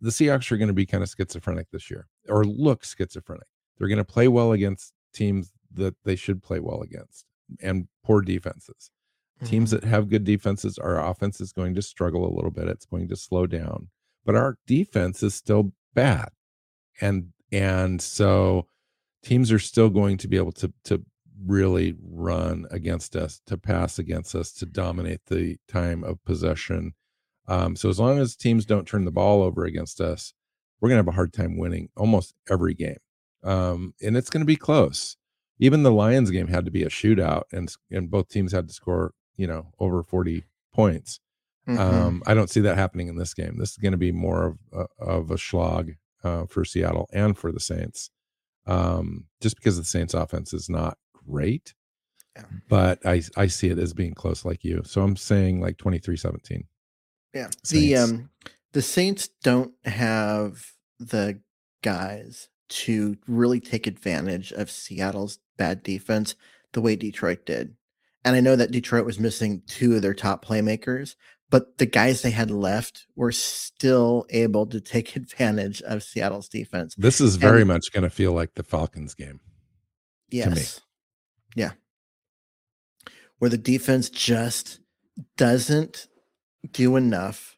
[0.00, 3.46] the Seahawks are going to be kind of schizophrenic this year or look schizophrenic.
[3.78, 7.24] They're going to play well against teams that they should play well against
[7.60, 8.90] and poor defenses.
[9.44, 9.80] Teams Mhm.
[9.80, 12.68] that have good defenses, our offense is going to struggle a little bit.
[12.68, 13.88] It's going to slow down,
[14.24, 16.28] but our defense is still bad,
[17.00, 18.68] and and so
[19.22, 21.04] teams are still going to be able to to
[21.44, 26.94] really run against us, to pass against us, to dominate the time of possession.
[27.48, 30.32] Um, so as long as teams don't turn the ball over against us,
[30.80, 32.98] we're going to have a hard time winning almost every game,
[33.44, 35.16] um, and it's going to be close.
[35.58, 38.74] Even the Lions game had to be a shootout, and and both teams had to
[38.74, 41.20] score, you know, over forty points.
[41.68, 41.78] Mhm.
[41.78, 43.58] Um, I don't see that happening in this game.
[43.58, 45.92] This is going to be more of a, of a slog
[46.24, 48.10] uh, for Seattle and for the Saints,
[48.66, 51.74] um, just because the Saints' offense is not great.
[52.36, 52.44] Yeah.
[52.68, 54.82] But I I see it as being close, like you.
[54.84, 56.64] So I'm saying like 23-17.
[57.34, 57.48] Yeah.
[57.70, 58.00] The Saints.
[58.12, 58.30] um
[58.72, 60.66] the Saints don't have
[60.98, 61.40] the
[61.82, 66.34] guys to really take advantage of Seattle's bad defense
[66.72, 67.74] the way Detroit did.
[68.24, 71.16] And I know that Detroit was missing two of their top playmakers,
[71.50, 76.94] but the guys they had left were still able to take advantage of Seattle's defense.
[76.96, 79.40] This is very and- much going to feel like the Falcons game.
[80.30, 80.80] Yes.
[81.56, 81.62] me.
[81.62, 81.72] Yeah.
[83.38, 84.80] Where the defense just
[85.36, 86.06] doesn't
[86.70, 87.56] do enough.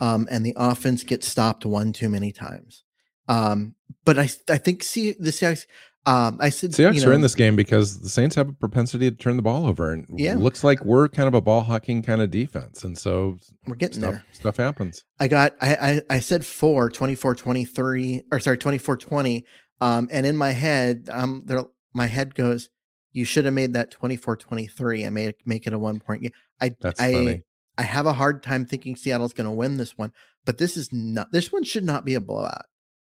[0.00, 2.84] Um, and the offense gets stopped one too many times.
[3.28, 3.74] Um,
[4.04, 5.66] but I I think see the Seahawks.
[6.04, 9.10] Um, I said Seahawks you are in this game because the Saints have a propensity
[9.10, 10.34] to turn the ball over, and Yeah.
[10.34, 13.74] it looks like we're kind of a ball hawking kind of defense, and so We're
[13.74, 14.24] getting stuff there.
[14.32, 15.02] stuff happens.
[15.18, 15.74] I got I,
[16.10, 19.44] I I said four, 24 23 or sorry 24 20
[19.80, 22.70] um and in my head um there my head goes
[23.12, 26.32] you should have made that 24 23 and made make it a one point game.
[26.60, 27.42] I That's I funny.
[27.78, 30.12] I have a hard time thinking Seattle's going to win this one,
[30.44, 32.66] but this is not this one should not be a blowout.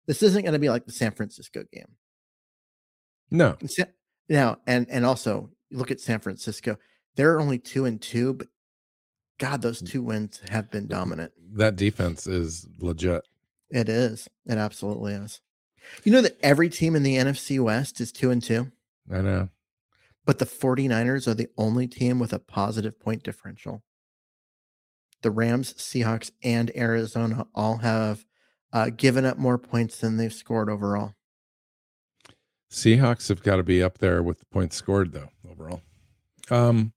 [0.06, 1.96] This isn't going to be like the San Francisco game.
[3.30, 3.56] No,
[4.28, 6.76] Now, and and also look at San Francisco,
[7.16, 8.48] they're only 2 and 2, but
[9.38, 9.90] God, those mm.
[9.90, 11.32] two wins have been dominant.
[11.54, 13.22] That defense is legit.
[13.70, 14.28] It is.
[14.46, 15.40] It absolutely is.
[16.04, 18.70] You know that every team in the NFC West is two and two,
[19.10, 19.48] I know.
[20.24, 23.82] but the 49ers are the only team with a positive point differential.
[25.22, 28.24] The Rams, Seahawks, and Arizona all have
[28.72, 31.14] uh, given up more points than they've scored overall.
[32.70, 35.82] Seahawks have got to be up there with the points scored though overall.
[36.50, 36.92] Um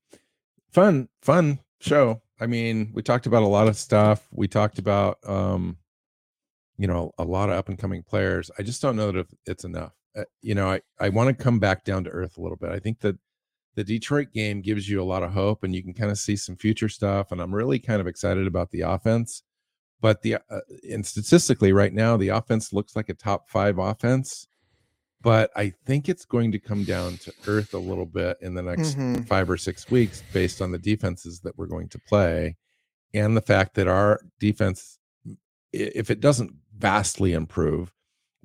[0.72, 2.22] fun fun show.
[2.40, 4.26] I mean, we talked about a lot of stuff.
[4.32, 5.76] We talked about um
[6.78, 8.50] you know, a lot of up and coming players.
[8.58, 9.92] I just don't know that it's enough.
[10.16, 12.70] Uh, you know, I I want to come back down to earth a little bit.
[12.70, 13.18] I think that
[13.76, 16.34] the Detroit game gives you a lot of hope and you can kind of see
[16.36, 19.42] some future stuff and I'm really kind of excited about the offense.
[20.00, 20.60] But the uh,
[20.90, 24.48] and statistically right now the offense looks like a top 5 offense
[25.22, 28.62] but I think it's going to come down to earth a little bit in the
[28.62, 29.26] next Mhm.
[29.26, 32.56] five or six weeks based on the defenses that we're going to play
[33.14, 34.98] and the fact that our defense,
[35.72, 37.90] if it doesn't vastly improve,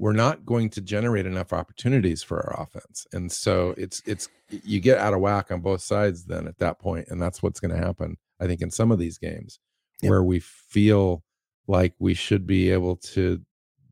[0.02, 3.06] we're not going to generate enough opportunities for our offense.
[3.14, 6.80] And so it's, it's, you get out of whack on both sides then at that
[6.80, 9.60] point, And that's what's going to happen, I think, in some of these games
[10.02, 10.10] Yep.
[10.10, 11.24] where we feel
[11.68, 13.40] like we should be able to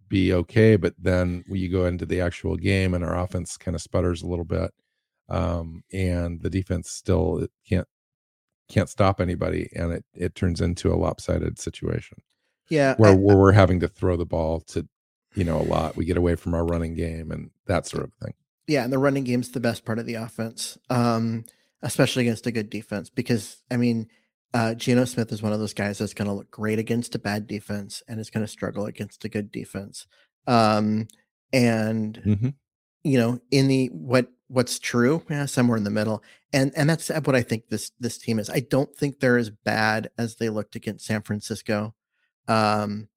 [0.08, 3.76] be okay, but then when you go into the actual game and our offense kind
[3.76, 4.72] of sputters a little bit,
[5.30, 7.88] um, and the defense still it can't
[8.68, 12.18] can't stop anybody, and it it turns into a lopsided situation
[12.72, 12.96] Yeah.
[12.98, 14.88] where I- where we're having to throw the ball to
[15.40, 15.96] you know a lot.
[15.96, 18.34] We get away from our running game and that sort of thing.
[18.68, 21.46] Yeah, and the running game's the best part of the offense, um,
[21.82, 23.10] especially against a good defense.
[23.10, 24.08] Because I mean,
[24.54, 27.20] uh, Geno Smith is one of those guys that's going to look great against a
[27.20, 30.06] bad defense and is going to struggle against a good defense.
[30.46, 31.08] Um,
[31.54, 32.54] and Mhm.
[33.04, 36.22] you know, in the what what's true, yeah, somewhere in the middle.
[36.52, 38.50] And and that's what I think this this team is.
[38.50, 41.96] I don't think they're as bad as they looked against San Francisco.
[42.48, 43.08] Um,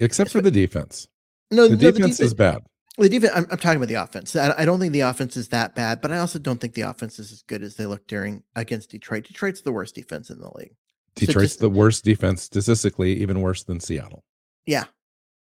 [0.00, 1.08] Except for the defense,
[1.50, 2.58] no, the no, defense is bad.
[2.98, 4.34] The defense, I'm, I'm talking about the offense.
[4.36, 6.82] I, I don't think the offense is that bad, but I also don't think the
[6.82, 9.24] offense is as good as they look during against Detroit.
[9.24, 10.74] Detroit's the worst defense in the league.
[11.18, 14.24] So Detroit's just- the worst defense statistically, even worse than Seattle.
[14.66, 14.84] Yeah.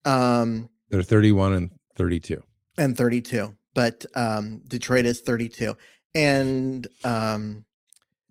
[0.06, 2.42] Um, They're 31 and 32.
[2.78, 5.76] and 32, but um, Detroit is 32.
[6.16, 7.66] And um,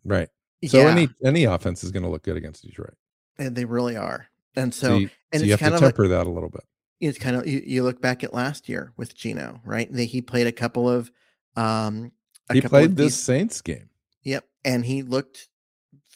[0.05, 0.29] Right.
[0.67, 2.95] So yeah, any any offense is going to look good against Detroit.
[3.39, 4.27] and they really are.
[4.57, 6.27] And So, so, you, and so you it's have kind to of like, temper that
[6.27, 6.65] a little bit.
[7.01, 9.93] it's kind of you, you look back at last year with Geno, right?
[9.93, 11.11] That he played a couple of
[11.57, 12.13] um,
[12.49, 13.91] a He played this dec- Saints game.
[14.23, 15.49] Yep, and he looked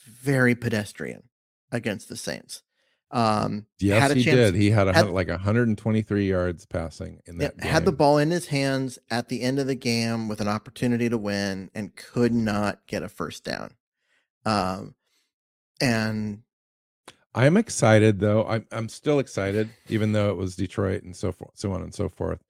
[0.06, 1.24] very pedestrian
[1.72, 2.62] against the Saints.
[3.12, 4.54] Um, Yes, had a he chance- did.
[4.54, 8.30] He had, a, had- like 123 yards passing in that yep, had the ball in
[8.30, 12.32] his hands at the end of the game with an opportunity to win, and could
[12.32, 13.74] not get a first down.
[14.46, 14.94] Um,
[15.80, 16.42] and
[17.34, 18.44] I'm excited though.
[18.46, 21.94] I'm I'm still excited, even though it was Detroit and so forth, so on and
[21.94, 22.40] so forth,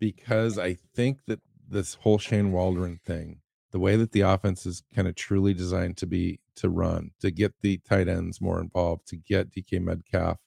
[0.00, 4.82] because I think that this whole Shane Waldron thing, the way that the offense is
[4.94, 9.06] kind of truly designed to be to run, to get the tight ends more involved,
[9.08, 10.38] to get DK Metcalf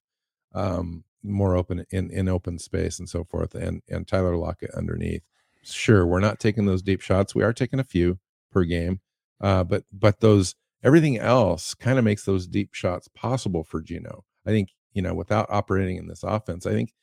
[0.54, 5.24] um, more open in in open space and so forth, and and Tyler Lockett underneath.
[5.64, 7.34] Sure, we're not taking those deep shots.
[7.36, 8.20] We are taking a few
[8.52, 9.00] per game,
[9.42, 14.24] uh, but but those everything else kind of makes those deep shots possible for Geno.
[14.46, 16.94] I think, you know, without operating in this offense, I think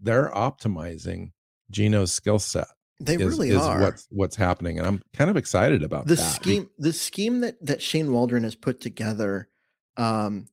[0.00, 1.32] they're optimizing
[1.70, 2.66] Geno's skill set.
[3.00, 3.80] they Is, really is are.
[3.80, 4.78] what's what's happening.
[4.78, 6.22] And I'm kind of excited about the that.
[6.22, 9.48] scheme the scheme that that Shane Waldron has put together
[9.96, 10.46] um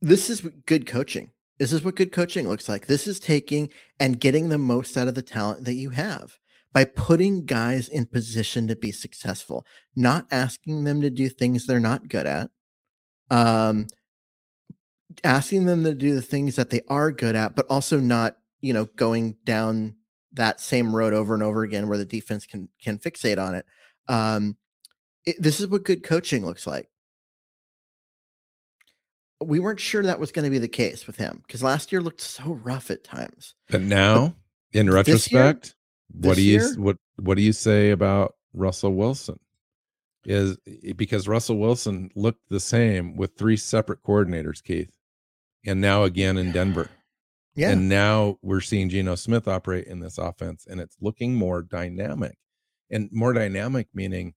[0.00, 3.68] this is good coaching this is what good coaching looks like this is taking
[3.98, 6.38] and getting the most out of the talent that you have
[6.74, 9.64] by putting guys in position to be successful
[9.96, 12.50] not asking them to do things they're not good at
[13.30, 13.86] um
[15.22, 18.72] asking them to do the things that they are good at but also not you
[18.74, 19.94] know going down
[20.34, 23.64] that same road over and over again where the defense can can fixate on it.
[24.08, 24.56] Um
[25.24, 26.88] it, this is what good coaching looks like.
[29.40, 32.00] We weren't sure that was going to be the case with him because last year
[32.02, 33.54] looked so rough at times.
[33.68, 34.34] But now,
[34.72, 35.74] in this year- retrospect,
[36.10, 39.38] what do you year- what what do you say about Russell Wilson?
[40.26, 40.56] Is
[40.96, 44.96] because Russell Wilson looked the same with three separate coordinators, Keith,
[45.66, 46.90] and now again in Denver.
[47.54, 51.62] yeah And now we're seeing Geno Smith operate in this offense, and it's looking more
[51.62, 52.38] dynamic.
[52.90, 54.34] And more dynamic meaning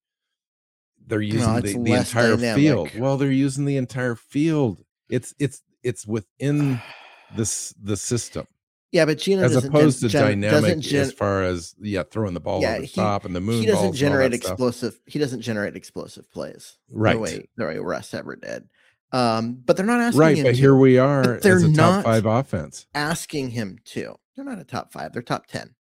[1.05, 2.91] they're using it's the, the entire field.
[2.97, 4.83] Well, they're using the entire field.
[5.09, 6.81] It's it's it's within
[7.35, 8.47] this the system
[8.91, 12.33] yeah but Geno as opposed gen- to gen- dynamic gen- as far as yeah throwing
[12.33, 14.51] the ball Yeah, over the he- top and the moon he doesn't generate that stuff.
[14.53, 17.13] explosive he doesn't generate explosive plays Right.
[17.15, 18.69] the way the way Russ ever did
[19.11, 20.57] Um, but they're not asking right, him but to.
[20.57, 22.87] here we are they're as a top not- five offense.
[22.93, 24.15] asking him to.
[24.35, 25.13] They're not a top five.
[25.13, 25.73] They're top ten.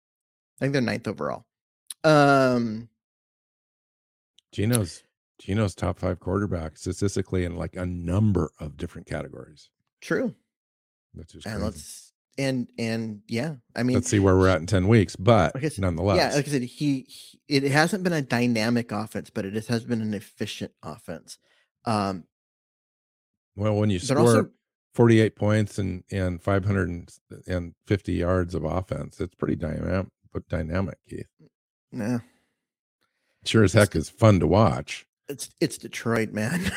[0.58, 1.44] I think they're ninth overall.
[2.04, 2.88] Um,
[4.52, 5.02] Geno's
[5.40, 9.70] Geno's top five quarterback statistically in like a number of different categories.
[10.00, 10.34] true.
[11.14, 11.64] That's just And crazy.
[11.64, 15.16] let's and and yeah, I mean, let's see where we're at in 10 weeks.
[15.16, 18.90] But Like said- nonetheless, yeah, like I said, he, he it hasn't been a dynamic
[18.92, 21.38] offense, but it has been an efficient offense.
[21.84, 22.24] Um,
[23.56, 24.48] well, when you score also
[24.94, 30.08] 48 points and and 550 yards of offense, it's pretty dynamic.
[30.32, 31.26] But dynamic, Keith.
[31.92, 32.18] Yeah,
[33.44, 35.06] Sure as heck is fun to watch.
[35.28, 36.70] It's it's Detroit, man.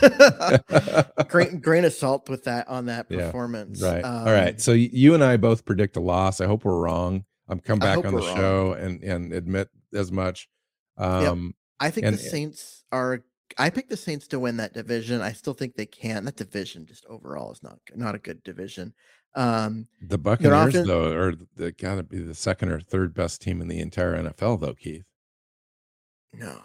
[1.28, 3.82] grain grain of salt with that on that Yeah, performance.
[3.82, 4.04] Right.
[4.04, 4.60] All Um, right.
[4.60, 6.40] So you and I both predict a loss.
[6.40, 7.24] I hope we're wrong.
[7.48, 8.36] I'm come back on the we're wrong.
[8.36, 10.48] show and and admit as much.
[10.96, 13.22] Um I think and- the Saints are.
[13.56, 15.22] I picked the Saints to win that division.
[15.22, 16.26] I still think they can.
[16.26, 18.92] That division just overall is not not a good division.
[19.34, 23.60] Um, the Buccaneers offen- though are they gotta be the second or third best team
[23.62, 25.04] in the entire NFL though, Keith.
[26.34, 26.60] no,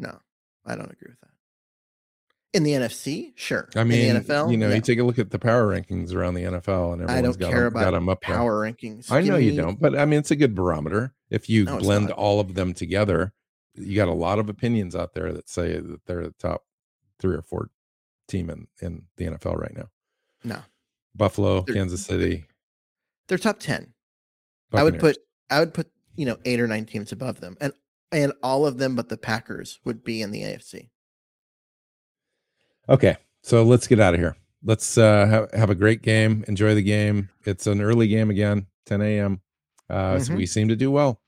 [0.00, 0.18] no,
[0.66, 1.28] I don't agree with that.
[2.52, 3.68] In the NFC, sure.
[3.76, 4.74] I mean, in the NFL, you know, yeah.
[4.74, 7.40] you take a look at the power rankings around the NFL, and I everyone's don't
[7.48, 8.34] got care them, got about 'em up there.
[8.36, 9.08] power rankings.
[9.12, 11.14] I know you me- don't, but I mean, it's a good barometer.
[11.30, 13.32] If you No, blend all of them together,
[13.74, 16.64] you got a lot of opinions out there that say that they're the top
[17.20, 17.70] three or four
[18.26, 19.88] team in, in the NFL right now.
[20.42, 20.60] No,
[21.14, 22.46] Buffalo, They're- Kansas City.
[23.28, 23.94] they're top ten.
[24.72, 25.18] I would put
[25.50, 27.72] I would put you know eight or nine teams above them, and
[28.12, 30.90] and all of them but the Packers would be in the AFC.
[32.88, 34.36] Okay, so let's get out of here.
[34.64, 36.44] Let's uh, have, have a great game.
[36.48, 37.30] Enjoy the game.
[37.44, 39.40] It's an early game again, 10 a.m.
[39.88, 40.36] Uh, So Mhm.
[40.36, 41.20] we seem to do well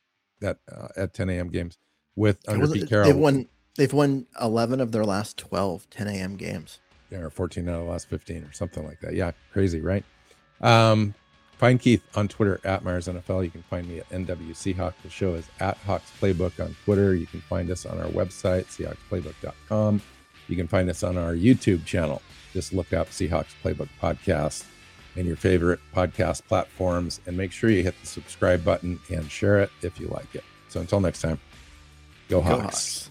[0.43, 1.49] at uh, at 10 a.m.
[1.49, 1.79] games
[2.17, 3.49] with under Pete They've won.
[3.77, 6.37] They've won eleven of their last 12 10 a.m.
[6.37, 6.79] games.
[7.11, 9.15] Yeah, or 14 out of the last 15 or something like that.
[9.15, 10.05] Yeah, crazy, right?
[10.61, 11.15] Um,
[11.63, 13.45] find Keith on Twitter at Myers NFL.
[13.45, 14.95] You can find me at NW Seahawk.
[15.05, 17.15] The show is at Hawks Playbook on Twitter.
[17.15, 20.03] You can find us on our website, SeahawksPlaybook.com.
[20.49, 22.21] You can find us on our YouTube channel.
[22.53, 24.65] Just look up Seahawks Playbook Podcast
[25.15, 29.63] in your favorite podcast platforms and make sure you hit the subscribe button and share
[29.63, 30.43] it if you like it.
[30.69, 31.39] So until next time,
[32.29, 32.63] go, Go Hawks.
[32.65, 33.11] Hawks.